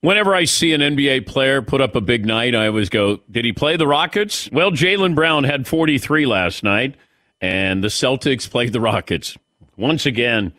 [0.00, 3.44] Whenever I see an NBA player put up a big night, I always go, Did
[3.44, 4.48] he play the Rockets?
[4.52, 6.96] Well, Jaylen Brown had 43 last night,
[7.40, 9.36] and the Celtics played the Rockets.
[9.76, 10.52] Once again,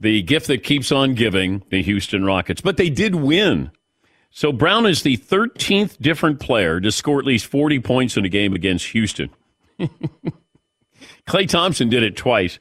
[0.00, 2.60] the gift that keeps on giving, the Houston Rockets.
[2.60, 3.70] But they did win.
[4.30, 8.30] So Brown is the 13th different player to score at least 40 points in a
[8.30, 9.30] game against Houston.
[11.26, 12.58] Klay Thompson did it twice.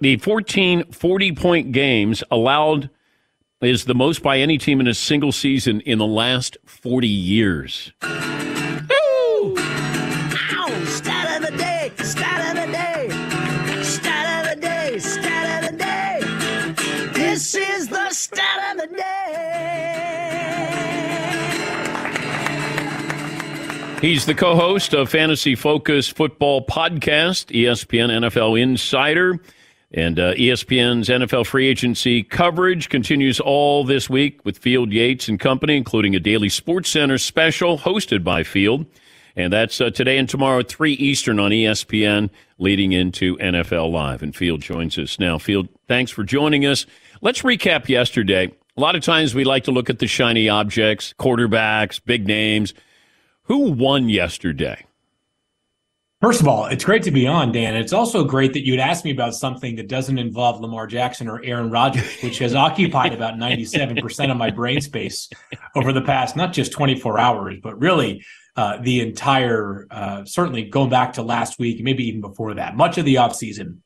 [0.00, 2.90] The 14 40 point games allowed
[3.62, 7.92] is the most by any team in a single season in the last 40 years.
[8.02, 9.54] Ow!
[10.84, 11.90] Stat of the day!
[12.02, 13.08] Stat of the day!
[13.82, 14.98] Stat of the day!
[14.98, 16.20] Stat of the day!
[17.14, 19.12] This is the stat of the day!
[24.02, 29.40] He's the co host of Fantasy Focus Football Podcast, ESPN NFL Insider.
[29.92, 35.38] And uh, ESPN's NFL free agency coverage continues all this week with Field Yates and
[35.38, 38.86] company, including a daily Sports Center special hosted by Field.
[39.36, 44.22] And that's uh, today and tomorrow at 3 Eastern on ESPN, leading into NFL Live.
[44.22, 45.38] And Field joins us now.
[45.38, 46.86] Field, thanks for joining us.
[47.20, 48.50] Let's recap yesterday.
[48.76, 52.74] A lot of times we like to look at the shiny objects, quarterbacks, big names.
[53.44, 54.85] Who won yesterday?
[56.26, 57.76] First of all, it's great to be on, Dan.
[57.76, 61.40] It's also great that you'd ask me about something that doesn't involve Lamar Jackson or
[61.44, 65.30] Aaron Rodgers, which has occupied about 97% of my brain space
[65.76, 68.24] over the past not just 24 hours, but really
[68.56, 72.98] uh, the entire, uh, certainly going back to last week, maybe even before that, much
[72.98, 73.76] of the offseason.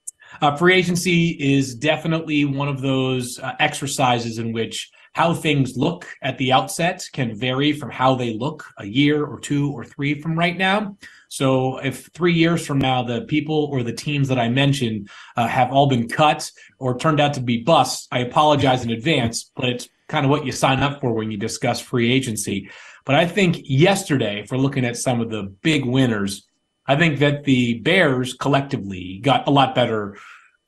[0.40, 6.06] Uh, free agency is definitely one of those uh, exercises in which how things look
[6.22, 10.18] at the outset can vary from how they look a year or two or three
[10.18, 10.96] from right now.
[11.30, 15.46] So if three years from now, the people or the teams that I mentioned uh,
[15.46, 19.68] have all been cut or turned out to be busts, I apologize in advance, but
[19.68, 22.68] it's kind of what you sign up for when you discuss free agency.
[23.04, 26.48] But I think yesterday, we're looking at some of the big winners,
[26.88, 30.18] I think that the Bears collectively got a lot better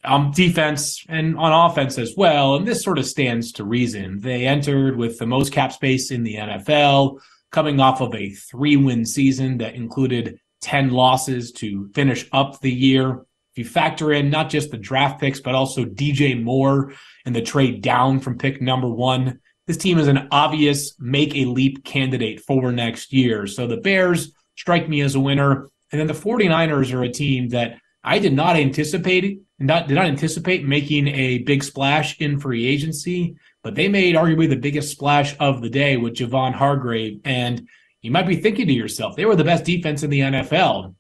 [0.05, 2.55] on defense and on offense as well.
[2.55, 4.21] And this sort of stands to reason.
[4.21, 7.21] They entered with the most cap space in the NFL,
[7.51, 12.73] coming off of a three win season that included 10 losses to finish up the
[12.73, 13.25] year.
[13.53, 16.95] If you factor in not just the draft picks, but also DJ Moore
[17.27, 21.45] and the trade down from pick number one, this team is an obvious make a
[21.45, 23.47] leap candidate for next year.
[23.47, 25.69] So the Bears strike me as a winner.
[25.91, 30.07] And then the 49ers are a team that I did not anticipate not did not
[30.07, 35.37] anticipate making a big splash in free agency, but they made arguably the biggest splash
[35.39, 37.21] of the day with Javon Hargrave.
[37.25, 37.69] And
[38.03, 40.95] you might be thinking to yourself, they were the best defense in the NFL.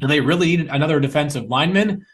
[0.00, 2.04] Do they really need another defensive lineman?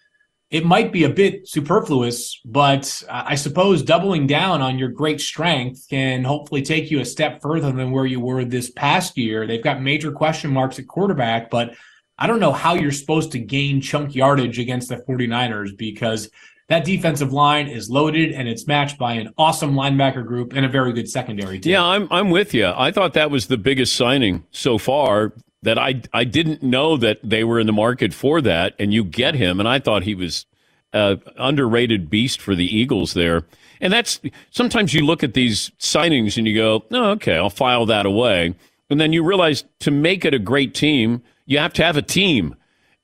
[0.50, 5.86] It might be a bit superfluous, but I suppose doubling down on your great strength
[5.90, 9.46] can hopefully take you a step further than where you were this past year.
[9.46, 11.74] They've got major question marks at quarterback, but
[12.18, 16.30] I don't know how you're supposed to gain chunk yardage against the 49ers because
[16.68, 20.68] that defensive line is loaded and it's matched by an awesome linebacker group and a
[20.68, 21.72] very good secondary team.
[21.72, 22.72] Yeah, I'm I'm with you.
[22.74, 27.18] I thought that was the biggest signing so far that I I didn't know that
[27.22, 30.14] they were in the market for that and you get him and I thought he
[30.14, 30.46] was
[30.92, 33.44] a underrated beast for the Eagles there.
[33.80, 37.86] And that's sometimes you look at these signings and you go, "Oh, okay, I'll file
[37.86, 38.54] that away."
[38.88, 42.02] And then you realize to make it a great team, you have to have a
[42.02, 42.56] team.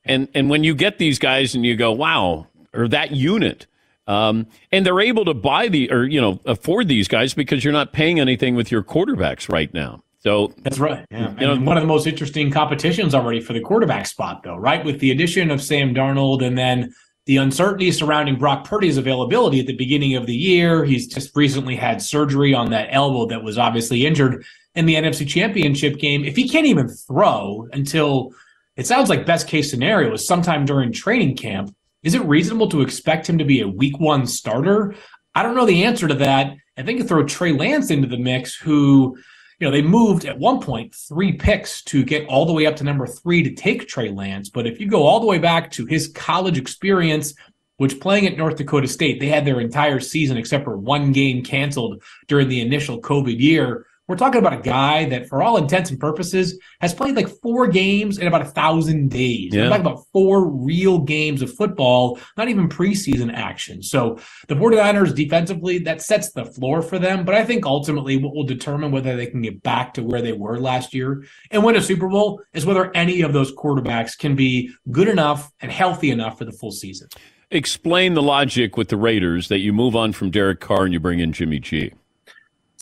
[0.05, 3.67] And and when you get these guys and you go, "Wow, or that unit.
[4.07, 7.73] Um, and they're able to buy the or you know afford these guys because you're
[7.73, 10.03] not paying anything with your quarterbacks right now.
[10.19, 11.05] So that's right.
[11.11, 11.35] Yeah.
[11.41, 14.85] You know, one of the most interesting competitions already for the quarterback spot, though, right?
[14.85, 16.95] With the addition of Sam Darnold and then
[17.27, 20.85] the uncertainty surrounding Brock Purdy's availability at the beginning of the year.
[20.85, 25.27] He's just recently had surgery on that elbow that was obviously injured in the NFC
[25.27, 26.25] Championship game.
[26.25, 28.33] If he can't even throw until
[28.77, 32.83] it sounds like best case scenario is sometime during training camp, is it reasonable to
[32.83, 34.95] expect him to be a week one starter?
[35.35, 36.55] I don't know the answer to that.
[36.77, 39.17] I think you throw Trey Lance into the mix, who,
[39.61, 42.77] you know, they moved at one point three picks to get all the way up
[42.77, 44.51] to number three to take Trey Lance.
[44.51, 47.35] But if you go all the way back to his college experience,
[47.77, 51.43] which playing at North Dakota State, they had their entire season except for one game
[51.43, 53.87] canceled during the initial COVID year.
[54.09, 57.69] We're talking about a guy that, for all intents and purposes, has played like four
[57.69, 59.55] games in about a thousand days.
[59.55, 59.63] Yeah.
[59.63, 63.81] We're talking about four real games of football, not even preseason action.
[63.81, 67.25] So the 49ers defensively, that sets the floor for them.
[67.25, 70.33] But I think ultimately what will determine whether they can get back to where they
[70.33, 74.35] were last year and win a Super Bowl is whether any of those quarterbacks can
[74.35, 77.09] be good enough and healthy enough for the full season.
[77.53, 80.99] Explain the logic with the Raiders that you move on from Derek Carr and you
[80.99, 81.93] bring in Jimmy G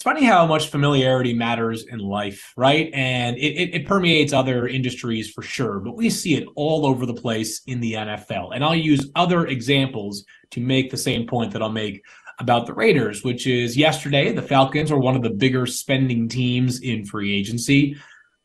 [0.01, 2.89] it's funny how much familiarity matters in life, right?
[2.95, 7.05] And it, it, it, permeates other industries for sure, but we see it all over
[7.05, 8.55] the place in the NFL.
[8.55, 12.03] And I'll use other examples to make the same point that I'll make
[12.39, 16.81] about the Raiders, which is yesterday, the Falcons are one of the bigger spending teams
[16.81, 17.95] in free agency.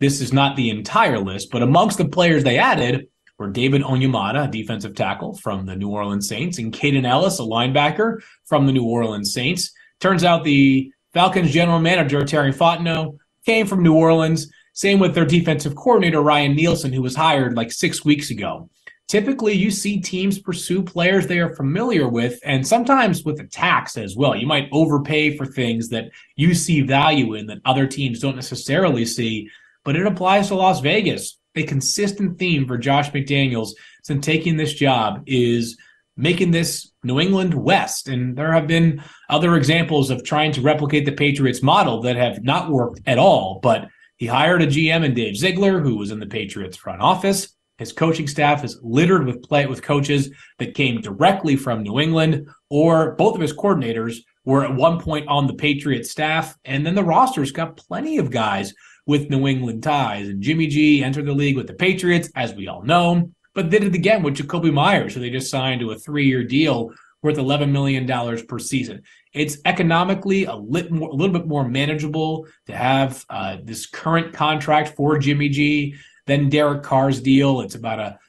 [0.01, 3.07] This is not the entire list, but amongst the players they added
[3.39, 7.43] were David Onyemata, a defensive tackle from the New Orleans Saints, and Kaden Elliss, a
[7.43, 9.71] linebacker from the New Orleans Saints.
[10.01, 14.51] Turns out the Falcons general manager Terry Fontenot came from New Orleans.
[14.73, 18.69] Same with their defensive coordinator Ryan Nielsen, who was hired like six weeks ago.
[19.07, 23.95] Typically, you see teams pursue players they are familiar with, and sometimes with a tax
[23.95, 24.35] as well.
[24.35, 29.05] You might overpay for things that you see value in that other teams don't necessarily
[29.05, 29.49] see,
[29.85, 31.39] but it applies to Las Vegas.
[31.55, 33.69] A consistent theme for Josh McDaniels
[34.03, 35.77] since taking this job is
[36.17, 38.07] making this New England West.
[38.07, 42.43] And there have been other examples of trying to replicate the Patriots model that have
[42.43, 43.59] not worked at all.
[43.61, 47.49] But he hired a GM in Dave Ziegler, who was in the Patriots front office.
[47.77, 52.47] His coaching staff is littered with play with coaches that came directly from New England,
[52.69, 56.55] or both of his coordinators were at one point on the Patriots staff.
[56.63, 58.73] And then the roster's got plenty of guys
[59.05, 60.29] with New England ties.
[60.29, 63.83] And Jimmy G entered the league with the Patriots, as we all know, but did
[63.83, 67.71] it again with Jakobi Meyers, who they just signed to a three-year deal worth $11
[67.71, 68.07] million
[68.45, 69.01] per season.
[69.33, 74.33] It's economically a, lit more, a little bit more manageable to have uh, this current
[74.33, 75.95] contract for Jimmy G
[76.27, 77.61] than Derek Carr's deal.
[77.61, 78.19] It's about a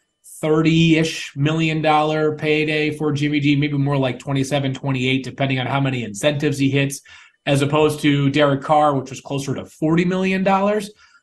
[0.42, 5.80] 30-ish million dollar payday for Jimmy G, maybe more like 27, 28, depending on how
[5.80, 7.02] many incentives he hits,
[7.44, 10.44] as opposed to Derek Carr, which was closer to $40 million.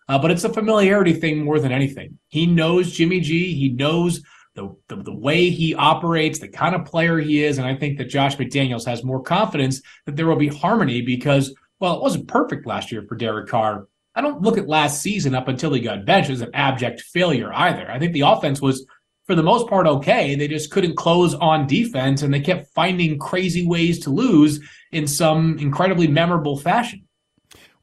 [0.09, 2.19] Uh, but it's a familiarity thing more than anything.
[2.27, 3.53] He knows Jimmy G.
[3.53, 4.21] He knows
[4.55, 7.97] the, the, the way he operates, the kind of player he is, and I think
[7.97, 12.27] that Josh McDaniels has more confidence that there will be harmony because, well, it wasn't
[12.27, 13.87] perfect last year for Derek Carr.
[14.15, 17.51] I don't look at last season up until he got benched as an abject failure
[17.51, 17.89] either.
[17.89, 18.85] I think the offense was,
[19.25, 20.35] for the most part, okay.
[20.35, 24.59] They just couldn't close on defense, and they kept finding crazy ways to lose
[24.91, 27.02] in some incredibly memorable fashion.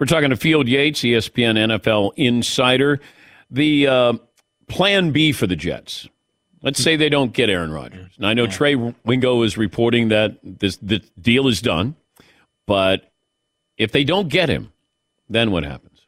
[0.01, 3.01] We're talking to Field Yates, ESPN NFL insider.
[3.51, 4.13] The uh,
[4.67, 6.09] plan B for the Jets.
[6.63, 8.13] Let's say they don't get Aaron Rodgers.
[8.17, 11.97] And I know Trey Wingo is reporting that this the deal is done,
[12.67, 13.13] but
[13.77, 14.73] if they don't get him,
[15.29, 16.01] then what happens?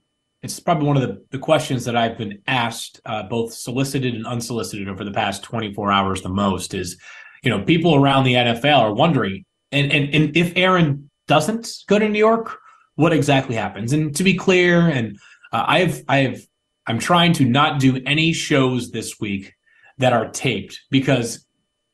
[0.43, 4.27] It's probably one of the, the questions that I've been asked, uh, both solicited and
[4.27, 6.99] unsolicited over the past 24 hours the most is,
[7.45, 11.99] you know, people around the NFL are wondering, and, and, and if Aaron doesn't go
[11.99, 12.59] to New York,
[12.97, 13.93] what exactly happens?
[13.93, 15.19] And to be clear, and
[15.53, 16.47] uh, I've, I've,
[16.87, 19.55] I'm trying to not do any shows this week
[19.99, 21.47] that are taped because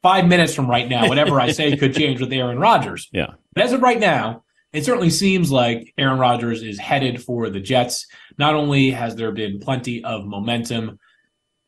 [0.02, 3.08] five minutes from right now, whatever I say could change with Aaron Rodgers.
[3.12, 3.32] Yeah.
[3.54, 7.61] But as of right now, it certainly seems like Aaron Rodgers is headed for the
[7.61, 8.06] Jets.
[8.38, 10.98] Not only has there been plenty of momentum,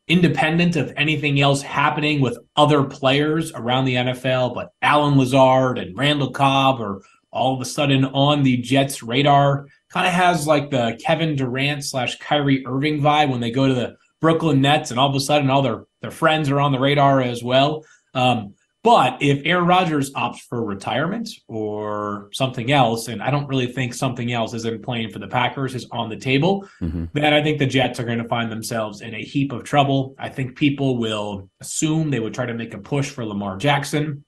[0.07, 5.97] independent of anything else happening with other players around the NFL, but Allen Lazard and
[5.97, 7.01] Randall Cobb are
[7.33, 9.67] all of a sudden on the Jets' radar.
[9.91, 13.75] Kind of has like the Kevin Durant slash Kyrie Irving vibe when they go to
[13.75, 16.79] the Brooklyn Nets, and all of a sudden all their their friends are on the
[16.79, 17.85] radar as well.
[18.15, 23.67] Um, but if Aaron Rodgers opts for retirement or something else, and I don't really
[23.67, 27.05] think something else isn't playing for the Packers is on the table, Mm-hmm.
[27.13, 30.15] then I think the Jets are going to find themselves in a heap of trouble.
[30.19, 34.25] I think people will assume they would try to make a push for Lamar Jackson.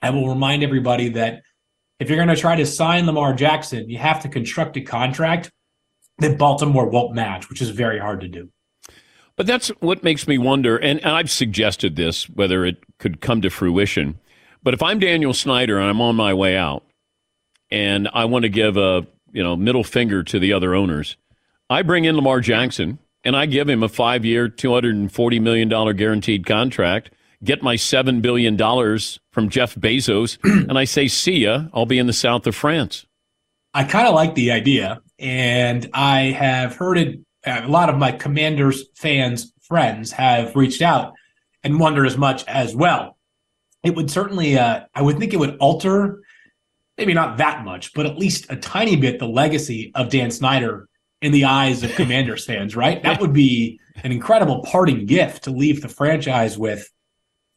[0.00, 1.42] I will remind everybody that
[2.02, 5.52] if you're going to try to sign Lamar Jackson, you have to construct a contract
[6.18, 8.50] that Baltimore won't match, which is very hard to do.
[9.36, 13.40] But that's what makes me wonder, and, and I've suggested this, whether it could come
[13.42, 14.18] to fruition.
[14.64, 16.84] But if I'm Daniel Snyder and I'm on my way out,
[17.70, 21.16] and I want to give a you know middle finger to the other owners,
[21.70, 25.10] I bring in Lamar Jackson and I give him a five year, two hundred and
[25.10, 27.12] forty million dollar guaranteed contract.
[27.44, 31.64] Get my seven billion dollars from Jeff Bezos, and I say, "See ya.
[31.74, 33.04] I'll be in the south of France."
[33.74, 37.20] I kind of like the idea, and I have heard it.
[37.44, 41.14] A lot of my Commanders fans, friends, have reached out
[41.64, 43.16] and wonder as much as well.
[43.82, 46.20] It would certainly, uh, I would think it would alter,
[46.96, 50.88] maybe not that much, but at least a tiny bit, the legacy of Dan Snyder
[51.20, 52.76] in the eyes of Commanders fans.
[52.76, 53.02] Right?
[53.02, 56.88] That would be an incredible parting gift to leave the franchise with.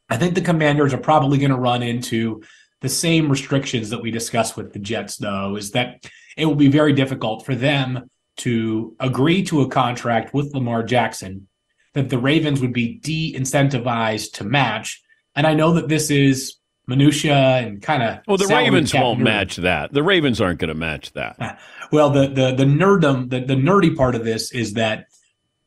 [0.09, 2.43] I think the Commanders are probably going to run into
[2.81, 6.05] the same restrictions that we discussed with the Jets, though, is that
[6.37, 11.47] it will be very difficult for them to agree to a contract with Lamar Jackson
[11.93, 15.01] that the Ravens would be de incentivized to match.
[15.35, 19.55] And I know that this is minutia and kind of Well, the Ravens won't match
[19.57, 19.93] that.
[19.93, 21.37] The Ravens aren't going to match that.
[21.39, 21.57] Ah,
[21.91, 25.07] well, the the the nerdum, the, the nerdy part of this is that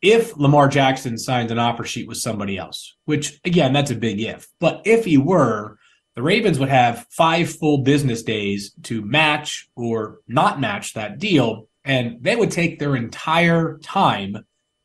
[0.01, 4.21] if Lamar Jackson signs an offer sheet with somebody else, which again, that's a big
[4.21, 5.79] if, but if he were,
[6.15, 11.69] the Ravens would have five full business days to match or not match that deal,
[11.85, 14.37] and they would take their entire time,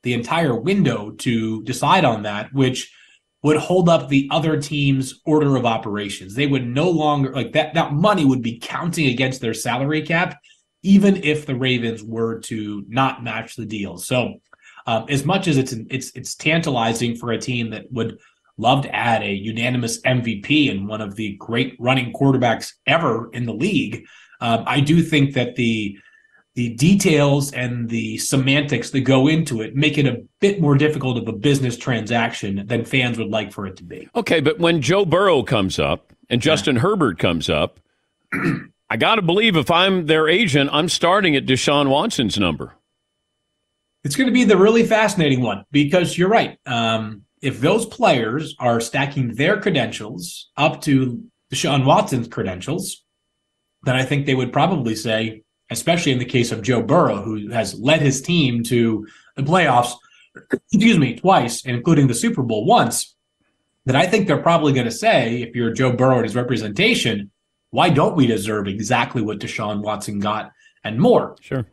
[0.03, 2.91] the entire window to decide on that, which
[3.41, 6.33] would hold up the other team's order of operations.
[6.33, 10.39] They would no longer like that that money would be counting against their salary cap
[10.83, 13.97] even if the Ravens were to not match the deal.
[13.97, 14.41] So,
[14.85, 18.19] um, as much as it's it's it's tantalizing for a team that would
[18.57, 23.45] love to add a unanimous MVP and one of the great running quarterbacks ever in
[23.45, 24.05] the league,
[24.41, 25.97] um, I do think that the
[26.55, 31.17] the details and the semantics that go into it make it a bit more difficult
[31.17, 34.07] of a business transaction than fans would like for it to be.
[34.15, 37.79] Okay, but when Joe Burrow comes up and Justin Herbert comes up,
[38.89, 42.73] I got to believe if I'm their agent, I'm starting at Deshaun Watson's number.
[44.03, 46.57] It's going to be the really fascinating one because you're right.
[46.65, 53.03] Um, if those players are stacking their credentials up to Deshaun Watson's credentials,
[53.83, 57.49] then I think they would probably say, especially in the case of Joe Burrow, who
[57.49, 59.93] has led his team to the playoffs,
[60.51, 63.15] excuse me, twice, including the Super Bowl once,
[63.85, 67.29] that I think they're probably going to say, if you're Joe Burrow and his representation,
[67.71, 70.51] why don't we deserve exactly what Deshaun Watson got
[70.83, 71.35] and more?
[71.41, 71.65] Sure.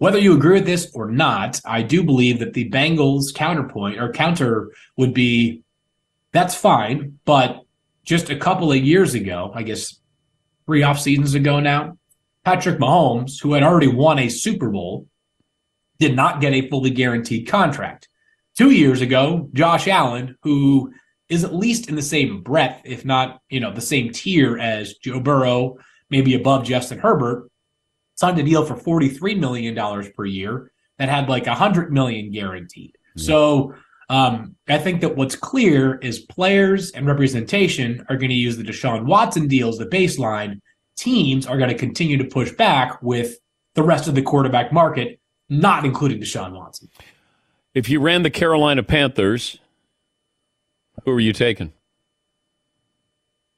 [0.00, 4.10] Whether you agree with this or not, I do believe that the Bengals counterpoint or
[4.10, 5.62] counter would be
[6.32, 7.66] that's fine, but
[8.02, 10.00] just a couple of years ago, I guess
[10.64, 11.98] three off seasons ago now,
[12.46, 15.06] Patrick Mahomes, who had already won a Super Bowl,
[15.98, 18.08] did not get a fully guaranteed contract.
[18.56, 20.94] Two years ago, Josh Allen, who
[21.28, 24.94] is at least in the same breadth, if not, you know, the same tier as
[24.94, 25.76] Joe Burrow,
[26.08, 27.49] maybe above Justin Herbert,
[28.20, 29.74] signed a deal for $43 million
[30.12, 32.92] per year that had like a 100 million guaranteed.
[33.16, 33.20] Mm-hmm.
[33.22, 33.74] So
[34.10, 38.62] um, I think that what's clear is players and representation are going to use the
[38.62, 40.60] Deshaun Watson deal as the baseline.
[40.96, 43.38] Teams are going to continue to push back with
[43.74, 45.18] the rest of the quarterback market,
[45.48, 46.90] not including Deshaun Watson.
[47.72, 49.60] If you ran the Carolina Panthers,
[51.04, 51.72] who are you taking?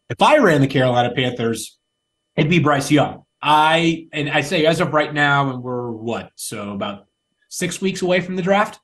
[0.08, 1.78] If I ran the Carolina Panthers,
[2.36, 3.24] it'd be Bryce Young.
[3.42, 7.06] I and I say as of right now, and we're what so about
[7.48, 8.78] six weeks away from the draft.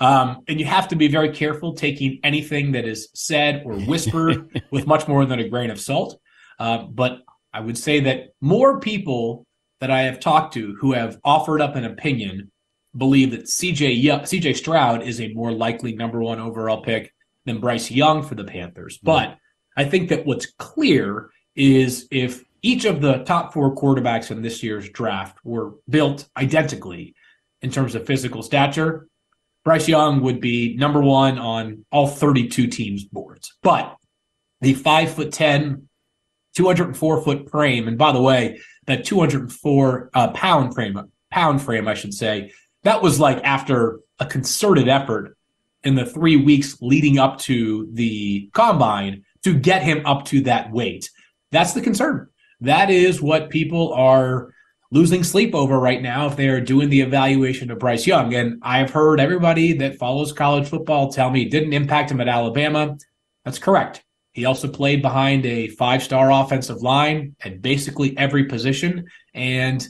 [0.00, 4.62] Um, and you have to be very careful taking anything that is said or whispered
[4.70, 6.18] with much more than a grain of salt.
[6.58, 7.20] Uh, but
[7.52, 9.46] I would say that more people
[9.80, 12.50] that I have talked to who have offered up an opinion
[12.96, 17.12] believe that CJ CJ Stroud is a more likely number one overall pick
[17.46, 18.98] than Bryce Young for the Panthers.
[18.98, 19.06] Mm-hmm.
[19.06, 19.38] But
[19.76, 24.62] I think that what's clear is if each of the top four quarterbacks in this
[24.62, 27.14] year's draft were built identically
[27.60, 29.08] in terms of physical stature.
[29.64, 33.52] Bryce Young would be number one on all 32 teams' boards.
[33.62, 33.96] But
[34.60, 35.88] the five foot 10,
[36.54, 40.98] 204 foot frame, and by the way, that 204 uh, pound frame,
[41.30, 42.52] pound frame, I should say,
[42.84, 45.36] that was like after a concerted effort
[45.84, 50.70] in the three weeks leading up to the combine to get him up to that
[50.70, 51.10] weight.
[51.50, 52.28] That's the concern
[52.62, 54.52] that is what people are
[54.92, 58.34] losing sleep over right now if they are doing the evaluation of Bryce Young.
[58.34, 62.28] And I've heard everybody that follows college football tell me it didn't impact him at
[62.28, 62.96] Alabama.
[63.44, 64.04] That's correct.
[64.32, 69.06] He also played behind a five star offensive line at basically every position.
[69.34, 69.86] And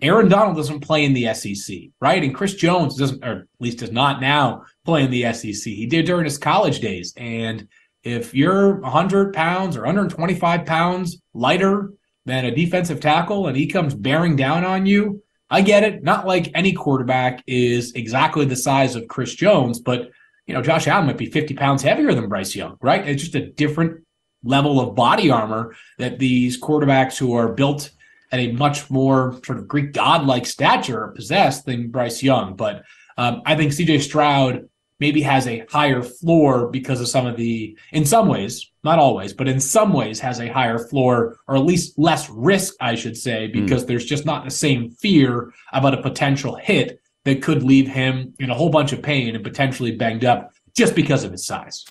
[0.00, 2.22] Aaron Donald doesn't play in the SEC, right?
[2.22, 5.72] And Chris Jones doesn't, or at least does not now play in the SEC.
[5.72, 7.14] He did during his college days.
[7.16, 7.68] And
[8.02, 11.90] if you're 100 pounds or 125 pounds lighter
[12.24, 16.02] than a defensive tackle and he comes bearing down on you, I get it.
[16.02, 20.10] Not like any quarterback is exactly the size of Chris Jones, but
[20.46, 23.06] you know, Josh Allen might be 50 pounds heavier than Bryce Young, right?
[23.06, 24.04] It's just a different
[24.42, 27.90] level of body armor that these quarterbacks who are built
[28.32, 32.56] at a much more sort of Greek godlike stature possess than Bryce Young.
[32.56, 32.82] But
[33.16, 34.68] um, I think CJ Stroud
[35.00, 39.32] maybe has a higher floor because of some of the, in some ways, not always,
[39.32, 43.16] but in some ways has a higher floor or at least less risk, I should
[43.16, 43.60] say, hmm.
[43.60, 43.88] because mm.
[43.88, 48.50] there's just not the same fear about a potential hit that could leave him in
[48.50, 51.84] a whole bunch of pain and potentially banged up just because of his size.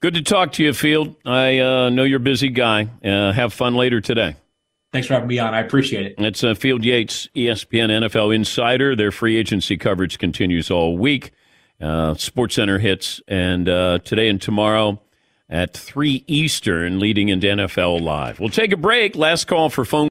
[0.00, 1.16] Good to talk to you, Field.
[1.24, 2.88] I uh, know you're a busy guy.
[3.04, 4.36] Uh, have fun later today.
[4.92, 5.54] Thanks for having me on.
[5.54, 6.14] I appreciate it.
[6.18, 8.94] It's uh, Field Yates, ESPN NFL Insider.
[8.94, 11.32] Their free agency coverage continues all week.
[11.80, 15.00] Uh, Sports Center hits, and uh, today and tomorrow
[15.48, 18.40] at 3 Eastern, leading into NFL Live.
[18.40, 19.14] We'll take a break.
[19.14, 20.08] Last call for phone.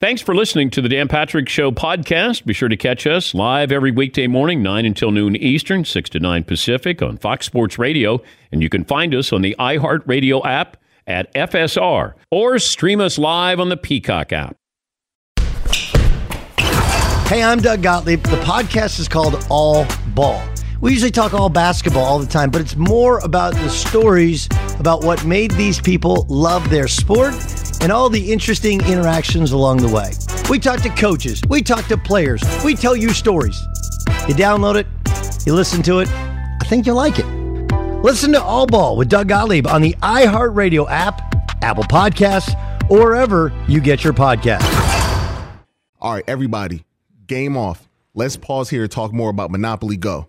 [0.00, 2.44] Thanks for listening to the Dan Patrick Show podcast.
[2.44, 6.20] Be sure to catch us live every weekday morning, 9 until noon Eastern, 6 to
[6.20, 8.20] 9 Pacific on Fox Sports Radio.
[8.52, 10.76] And you can find us on the iHeartRadio app
[11.06, 14.56] at FSR or stream us live on the Peacock app.
[17.28, 18.22] Hey, I'm Doug Gottlieb.
[18.24, 20.53] The podcast is called All Ball.
[20.80, 24.48] We usually talk all basketball all the time, but it's more about the stories
[24.78, 27.34] about what made these people love their sport
[27.80, 30.12] and all the interesting interactions along the way.
[30.50, 33.60] We talk to coaches, we talk to players, we tell you stories.
[34.28, 34.86] You download it,
[35.46, 37.26] you listen to it, I think you'll like it.
[38.02, 42.54] Listen to All Ball with Doug Gottlieb on the iHeartRadio app, Apple Podcasts,
[42.90, 44.70] or wherever you get your podcasts.
[46.00, 46.84] All right, everybody
[47.26, 47.88] Game off.
[48.14, 50.28] Let's pause here to talk more about Monopoly Go.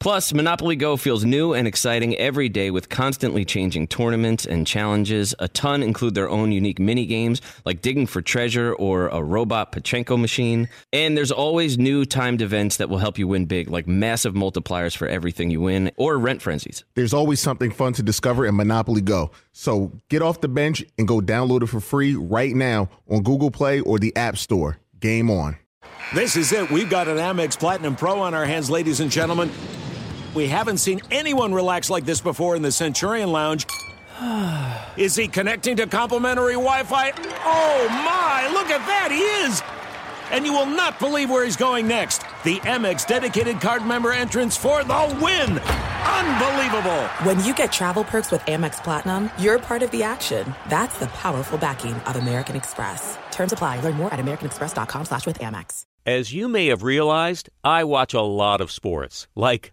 [0.00, 5.34] Plus, Monopoly Go feels new and exciting every day with constantly changing tournaments and challenges.
[5.40, 9.72] A ton include their own unique mini games like digging for treasure or a robot
[9.72, 10.68] Pachinko machine.
[10.92, 14.96] And there's always new timed events that will help you win big, like massive multipliers
[14.96, 16.84] for everything you win or rent frenzies.
[16.94, 19.32] There's always something fun to discover in Monopoly Go.
[19.52, 23.50] So get off the bench and go download it for free right now on Google
[23.50, 24.78] Play or the App Store.
[25.00, 25.56] Game on.
[26.14, 26.70] This is it.
[26.70, 29.50] We've got an Amex Platinum Pro on our hands, ladies and gentlemen.
[30.34, 33.66] We haven't seen anyone relax like this before in the Centurion Lounge.
[34.96, 37.12] Is he connecting to complimentary Wi Fi?
[37.44, 39.62] Oh my, look at that, he is!
[40.30, 42.18] And you will not believe where he's going next.
[42.44, 45.58] The Amex dedicated card member entrance for the win!
[45.58, 47.06] Unbelievable!
[47.24, 50.52] When you get travel perks with Amex Platinum, you're part of the action.
[50.68, 53.16] That's the powerful backing of American Express.
[53.30, 53.80] Terms apply.
[53.80, 55.84] Learn more at americanexpress.com slash with Amex.
[56.04, 59.28] As you may have realized, I watch a lot of sports.
[59.36, 59.72] Like,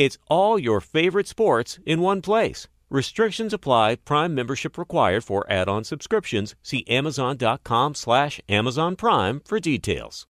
[0.00, 2.66] It's all your favorite sports in one place.
[2.88, 3.96] Restrictions apply.
[3.96, 6.54] Prime membership required for add-on subscriptions.
[6.62, 10.26] See Amazon.com slash Amazon Prime for details.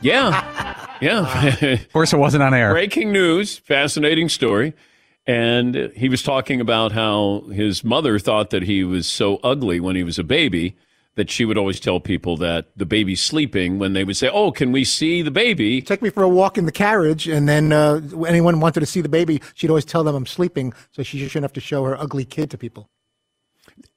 [0.00, 0.96] Yeah.
[1.00, 1.54] Yeah.
[1.74, 2.72] of course, it wasn't on air.
[2.72, 4.74] Breaking news, fascinating story.
[5.24, 9.94] And he was talking about how his mother thought that he was so ugly when
[9.94, 10.74] he was a baby
[11.16, 14.52] that she would always tell people that the baby's sleeping when they would say, Oh,
[14.52, 15.82] can we see the baby?
[15.82, 19.00] Take me for a walk in the carriage, and then uh, anyone wanted to see
[19.00, 21.98] the baby, she'd always tell them I'm sleeping, so she shouldn't have to show her
[21.98, 22.88] ugly kid to people.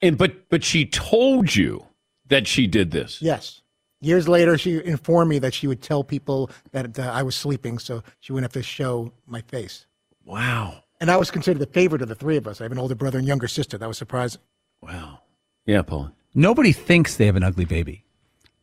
[0.02, 1.86] And but but she told you
[2.26, 3.22] that she did this.
[3.22, 3.62] Yes.
[4.02, 7.78] Years later, she informed me that she would tell people that uh, I was sleeping,
[7.78, 9.86] so she wouldn't have to show my face.
[10.24, 10.84] Wow.
[11.00, 12.60] And I was considered the favorite of the three of us.
[12.60, 13.76] I have an older brother and younger sister.
[13.76, 14.40] That was surprising.
[14.80, 15.20] Wow.
[15.66, 16.12] Yeah, Paul.
[16.34, 18.04] Nobody thinks they have an ugly baby.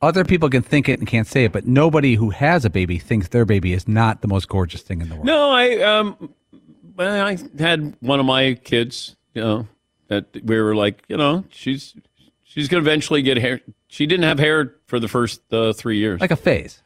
[0.01, 2.99] Other people can think it and can't say it, but nobody who has a baby
[2.99, 5.25] thinks their baby is not the most gorgeous thing in the world.
[5.25, 6.33] No, I um,
[6.99, 9.67] I had one of my kids, you know,
[10.07, 11.95] that we were like, you know, she's
[12.43, 13.59] she's gonna eventually get hair.
[13.87, 16.81] She didn't have hair for the first uh, three years, Like a phase.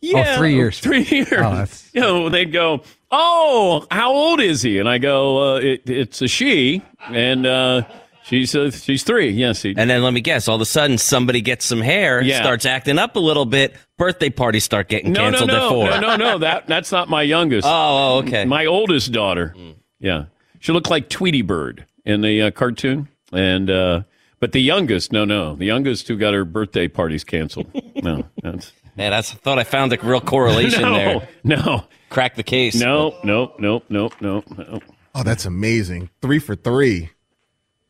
[0.00, 0.80] yeah, oh, three years.
[0.86, 1.32] Three years.
[1.32, 5.88] Oh, You know, they'd go, "Oh, how old is he?" And I go, uh, it,
[5.88, 7.82] "It's a she," and uh,
[8.28, 9.30] she's uh, she's three.
[9.30, 12.20] Yes, he, And then let me guess, all of a sudden somebody gets some hair,
[12.22, 12.40] Yeah.
[12.40, 15.68] starts acting up a little bit, birthday parties start getting no, no, canceled no, at
[15.70, 16.00] four.
[16.00, 16.38] no, no, no.
[16.48, 17.66] That that's not my youngest.
[17.66, 18.44] Oh, oh, okay.
[18.44, 19.54] My oldest daughter.
[20.00, 20.26] Yeah,
[20.60, 24.02] she looked like Tweety Bird in the uh, cartoon, and uh,
[24.40, 27.66] but the youngest, no, no, the youngest who got her birthday parties canceled.
[28.00, 31.28] No, that's Man, I thought I found a real correlation no, there.
[31.42, 32.76] No, Crack the case.
[32.76, 34.80] no, no, no, no, no, no,
[35.16, 36.10] Oh, that's amazing.
[36.22, 37.10] Three for three.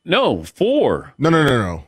[0.08, 1.84] No, four, No, no, no, no.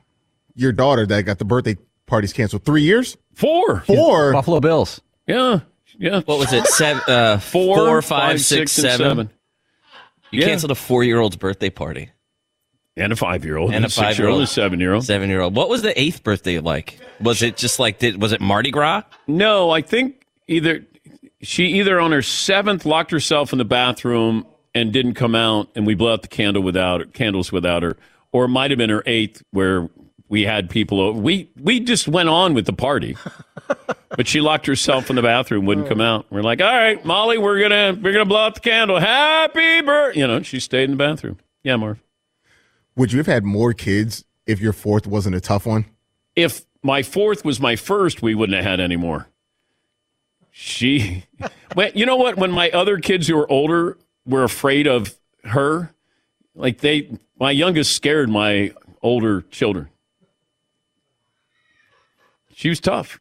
[0.55, 2.65] Your daughter that got the birthday parties canceled.
[2.65, 3.17] Three years?
[3.35, 4.33] four, Four?
[4.33, 5.01] Buffalo Bills.
[5.27, 5.61] yeah,
[5.99, 6.21] yeah.
[6.23, 6.67] What was it?
[6.67, 9.09] Seven, uh, Four, four, five, five, six, six, and seven.
[9.11, 9.31] seven.
[10.31, 10.47] You Yeah.
[10.47, 12.11] canceled a four-year-old's birthday party.
[12.97, 14.43] and a five-year-old, And a six-year-old, five-year-old.
[14.43, 15.05] a seven-year-old.
[15.05, 15.57] Seven-year-old.
[15.57, 16.99] What was the eighth birthday like?
[17.21, 19.05] Was it just like did was it Mardi Gras?
[19.27, 20.85] No, I think either
[21.41, 24.45] she either on her seventh locked herself in the bathroom
[24.75, 27.97] and didn't come out, and we blew out the candle without her, candles without her,
[28.33, 29.89] or it might have been her eighth where
[30.29, 31.19] we had people over.
[31.19, 33.17] We we just went on with the party,
[34.17, 36.27] but she locked herself in the bathroom, wouldn't come out.
[36.31, 38.99] We're like, all right, Molly, we're gonna we're gonna blow out the candle.
[38.99, 40.21] Happy birthday!
[40.21, 41.39] You know, she stayed in the bathroom.
[41.63, 42.01] Yeah, Marv.
[42.97, 45.87] Would you have had more kids if your fourth wasn't a tough one?
[46.37, 49.29] If my fourth was my first, we wouldn't have had any more.
[50.51, 51.25] She,
[51.77, 52.37] well, you know what?
[52.37, 55.95] When my other kids who were older were afraid of her,
[56.55, 58.73] like they, my youngest scared my
[59.03, 59.89] older children.
[62.55, 63.21] She was tough.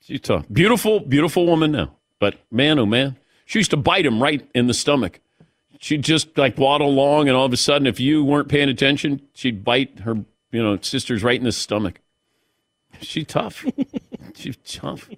[0.00, 0.46] She's tough.
[0.52, 1.96] Beautiful, beautiful woman now.
[2.18, 5.20] But man, oh man, she used to bite him right in the stomach.
[5.78, 9.20] She'd just like waddle along, and all of a sudden, if you weren't paying attention,
[9.34, 10.14] she'd bite her,
[10.50, 12.00] you know, sisters right in the stomach.
[13.00, 13.64] She's tough.
[14.34, 15.08] She's tough.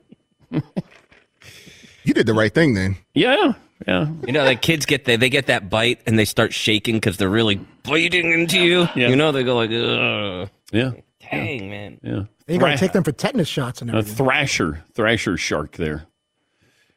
[0.51, 2.97] You did the right thing then.
[3.15, 3.53] Yeah,
[3.87, 4.09] yeah.
[4.27, 7.17] You know, the kids get the, they get that bite and they start shaking because
[7.17, 8.89] they're really bleeding into you.
[8.97, 9.09] Yeah.
[9.09, 10.51] You know, they go like, Ugh.
[10.73, 10.93] Yeah.
[11.31, 11.99] dang man.
[12.03, 12.25] Yeah.
[12.47, 14.09] You got to Thra- take them for tetanus shots and everything.
[14.09, 14.27] a everything.
[14.27, 16.07] thrasher, thrasher shark there.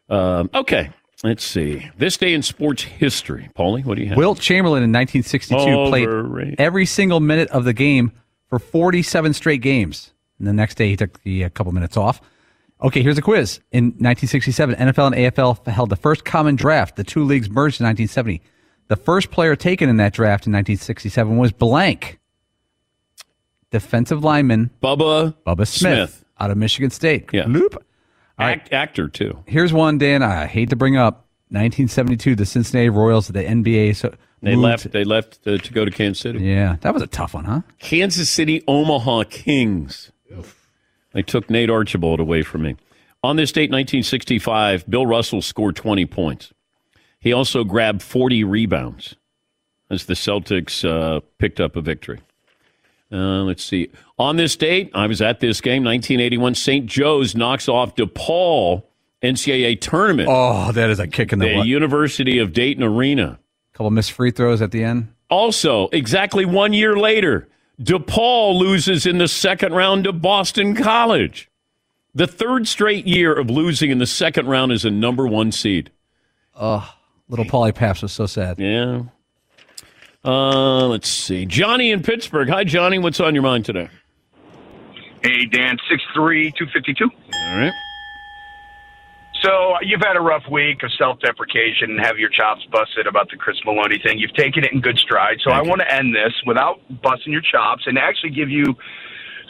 [0.09, 0.89] Um, okay,
[1.23, 1.89] let's see.
[1.97, 4.17] This day in sports history, Paulie, what do you have?
[4.17, 6.25] Wilt Chamberlain in 1962 Overrated.
[6.35, 8.11] played every single minute of the game
[8.49, 10.11] for 47 straight games.
[10.39, 12.19] And the next day he took the, a couple minutes off.
[12.83, 13.59] Okay, here's a quiz.
[13.71, 16.95] In 1967, NFL and AFL held the first common draft.
[16.95, 18.41] The two leagues merged in 1970.
[18.87, 22.19] The first player taken in that draft in 1967 was blank.
[23.69, 26.25] Defensive lineman Bubba Bubba Smith, Smith.
[26.39, 27.29] out of Michigan State.
[27.31, 27.45] Yeah.
[27.47, 27.81] Loop.
[28.37, 29.37] Act, actor too.
[29.45, 30.23] Here's one, Dan.
[30.23, 32.35] I hate to bring up 1972.
[32.35, 33.95] The Cincinnati Royals, of the NBA.
[33.95, 34.91] So They moved- left.
[34.91, 36.39] They left to, to go to Kansas City.
[36.39, 37.61] Yeah, that was a tough one, huh?
[37.79, 40.11] Kansas City Omaha Kings.
[41.13, 42.75] They took Nate Archibald away from me.
[43.23, 46.53] On this date, 1965, Bill Russell scored 20 points.
[47.19, 49.15] He also grabbed 40 rebounds
[49.89, 52.19] as the Celtics uh, picked up a victory.
[53.11, 53.91] Uh, let's see.
[54.17, 56.55] On this date, I was at this game, 1981.
[56.55, 56.85] St.
[56.85, 58.83] Joe's knocks off DePaul
[59.21, 60.29] NCAA tournament.
[60.31, 61.65] Oh, that is a kick in the, the.
[61.65, 63.39] University of Dayton Arena.
[63.73, 65.13] A couple missed free throws at the end.
[65.29, 67.47] Also, exactly one year later,
[67.79, 71.49] DePaul loses in the second round to Boston College.
[72.13, 75.91] The third straight year of losing in the second round as a number one seed.
[76.55, 76.93] Oh,
[77.29, 78.59] little Paulie Paps was so sad.
[78.59, 79.03] Yeah.
[80.23, 81.45] Uh, let's see.
[81.45, 82.49] Johnny in Pittsburgh.
[82.49, 82.99] Hi, Johnny.
[82.99, 83.89] What's on your mind today?
[85.23, 87.05] Hey, Dan, 6'3", 252.
[87.05, 87.71] All right.
[89.41, 93.37] So you've had a rough week of self-deprecation and have your chops busted about the
[93.37, 94.19] Chris Meloni thing.
[94.19, 95.39] You've taken it in good stride.
[95.43, 98.75] So I want to end this without busting your chops and actually give you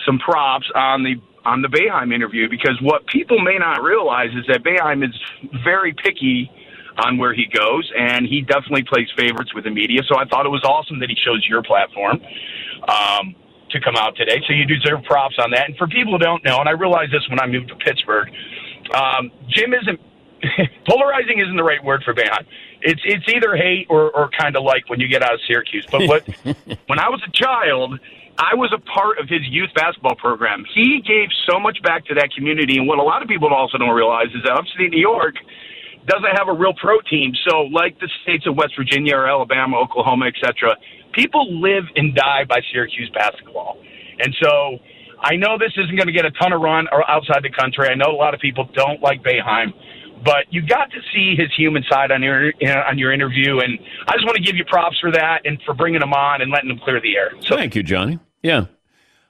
[0.05, 4.45] some props on the on the Boeheim interview because what people may not realize is
[4.47, 5.15] that Boeheim is
[5.63, 6.51] very picky
[6.97, 10.01] on where he goes, and he definitely plays favorites with the media.
[10.07, 12.21] So I thought it was awesome that he chose your platform
[12.87, 13.35] um,
[13.71, 14.41] to come out today.
[14.45, 15.67] So you deserve props on that.
[15.67, 18.29] And for people who don't know, and I realized this when I moved to Pittsburgh,
[18.93, 19.99] um, Jim isn't
[20.87, 22.45] polarizing isn't the right word for Boeheim.
[22.81, 25.85] It's it's either hate or, or kind of like when you get out of Syracuse.
[25.91, 26.27] But what
[26.87, 27.99] when I was a child,
[28.37, 30.65] I was a part of his youth basketball program.
[30.73, 33.77] He gave so much back to that community, and what a lot of people also
[33.77, 35.35] don't realize is that upstate New York
[36.07, 37.33] doesn't have a real pro team.
[37.47, 40.75] So, like the states of West Virginia or Alabama, Oklahoma, etc.,
[41.13, 43.77] people live and die by Syracuse basketball.
[44.19, 44.79] And so,
[45.21, 47.87] I know this isn't going to get a ton of run or outside the country.
[47.87, 49.71] I know a lot of people don't like Boeheim,
[50.25, 52.51] but you got to see his human side on your
[52.87, 55.73] on your interview, and I just want to give you props for that and for
[55.73, 57.31] bringing him on and letting him clear the air.
[57.41, 58.19] So, Thank you, Johnny.
[58.41, 58.65] Yeah.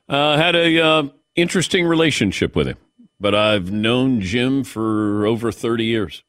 [0.07, 1.03] Uh, had a uh,
[1.35, 2.77] interesting relationship with him,
[3.19, 6.23] but I've known Jim for over 30 years.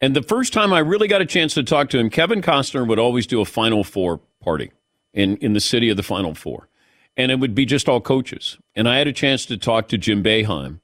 [0.00, 2.86] And the first time I really got a chance to talk to him, Kevin Costner
[2.86, 4.72] would always do a Final Four party
[5.14, 6.68] in, in the city of the Final Four.
[7.16, 8.58] And it would be just all coaches.
[8.74, 10.80] And I had a chance to talk to Jim Boeheim,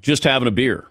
[0.00, 0.88] just having a beer.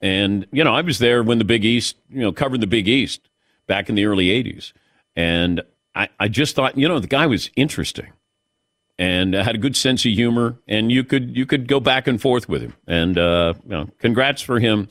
[0.00, 2.88] And, you know, I was there when the Big East, you know, covered the Big
[2.88, 3.28] East
[3.66, 4.72] back in the early 80s.
[5.16, 5.62] And
[5.94, 8.12] I, I just thought, you know, the guy was interesting
[8.98, 10.56] and had a good sense of humor.
[10.66, 12.74] And you could you could go back and forth with him.
[12.86, 14.88] And, uh, you know, congrats for him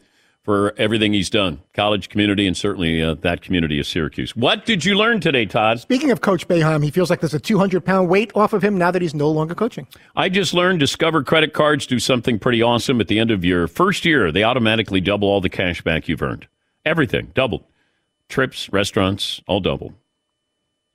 [0.48, 4.34] for everything he's done, college community, and certainly uh, that community of Syracuse.
[4.34, 5.82] What did you learn today, Todd?
[5.82, 8.78] Speaking of Coach Boeheim, he feels like there's a 200 pound weight off of him
[8.78, 9.88] now that he's no longer coaching.
[10.16, 13.68] I just learned Discover credit cards do something pretty awesome at the end of your
[13.68, 14.32] first year.
[14.32, 16.48] They automatically double all the cash back you've earned.
[16.86, 17.66] Everything doubled.
[18.30, 19.96] Trips, restaurants, all doubled.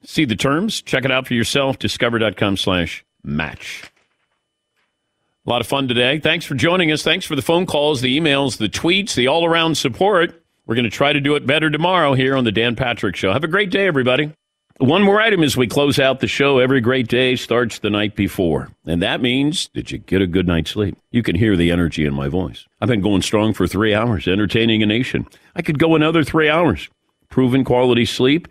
[0.03, 0.81] See the terms?
[0.81, 1.79] Check it out for yourself.
[1.79, 3.92] Discover.com slash match.
[5.45, 6.21] A lot of fun today.
[6.21, 7.03] Thanks for joining us.
[7.03, 10.41] Thanks for the phone calls, the emails, the tweets, the all around support.
[10.67, 13.33] We're going to try to do it better tomorrow here on the Dan Patrick Show.
[13.33, 14.33] Have a great day, everybody.
[14.79, 16.59] One more item as we close out the show.
[16.59, 18.71] Every great day starts the night before.
[18.87, 20.97] And that means, did you get a good night's sleep?
[21.11, 22.67] You can hear the energy in my voice.
[22.81, 25.27] I've been going strong for three hours, entertaining a nation.
[25.57, 26.89] I could go another three hours.
[27.31, 28.47] Proven quality sleep.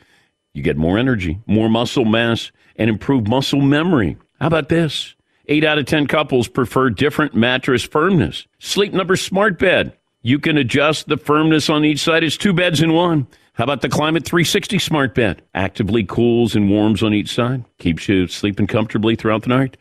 [0.54, 4.18] You get more energy, more muscle mass, and improved muscle memory.
[4.42, 5.16] How about this?
[5.52, 8.48] Eight out of 10 couples prefer different mattress firmness.
[8.60, 9.92] Sleep Number Smart Bed.
[10.22, 12.24] You can adjust the firmness on each side.
[12.24, 13.28] It's two beds in one.
[13.56, 15.42] How about the Climate 360 Smart Bed?
[15.54, 19.76] Actively cools and warms on each side, keeps you sleeping comfortably throughout the night.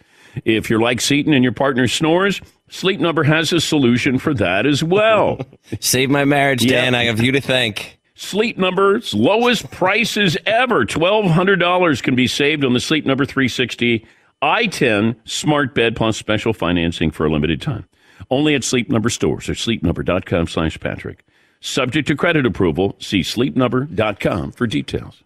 [0.45, 4.67] If you're like Seaton and your partner snores, Sleep Number has a solution for that
[4.67, 5.39] as well.
[5.79, 6.97] Save my marriage, Dan.
[6.97, 8.01] I have you to thank.
[8.17, 10.85] Sleep Number's lowest prices ever.
[10.85, 14.05] $1,200 can be saved on the Sleep Number 360
[14.43, 17.87] i10 smart bed plus special financing for a limited time.
[18.31, 21.25] Only at Sleep Number stores or sleepnumber.com slash Patrick.
[21.61, 25.25] Subject to credit approval, see sleepnumber.com for details.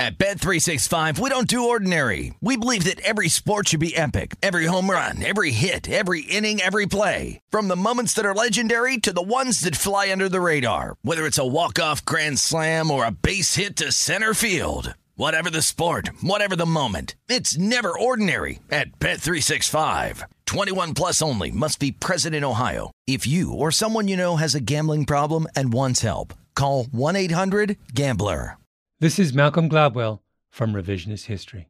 [0.00, 2.32] At Bet365, we don't do ordinary.
[2.40, 4.36] We believe that every sport should be epic.
[4.44, 7.40] Every home run, every hit, every inning, every play.
[7.50, 10.98] From the moments that are legendary to the ones that fly under the radar.
[11.02, 14.94] Whether it's a walk-off grand slam or a base hit to center field.
[15.18, 20.22] Whatever the sport, whatever the moment, it's never ordinary at Bet365.
[20.44, 22.92] 21 plus only must be present in Ohio.
[23.08, 28.58] If you or someone you know has a gambling problem and wants help, call 1-800-GAMBLER.
[29.00, 31.68] This is Malcolm Gladwell from Revisionist History.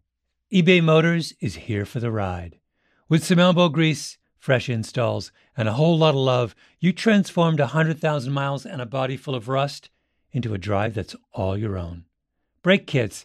[0.52, 2.58] eBay Motors is here for the ride.
[3.08, 8.30] With some elbow grease, fresh installs, and a whole lot of love, you transformed 100,000
[8.30, 9.88] miles and a body full of rust
[10.32, 12.04] into a drive that's all your own.
[12.62, 13.24] Brake kits,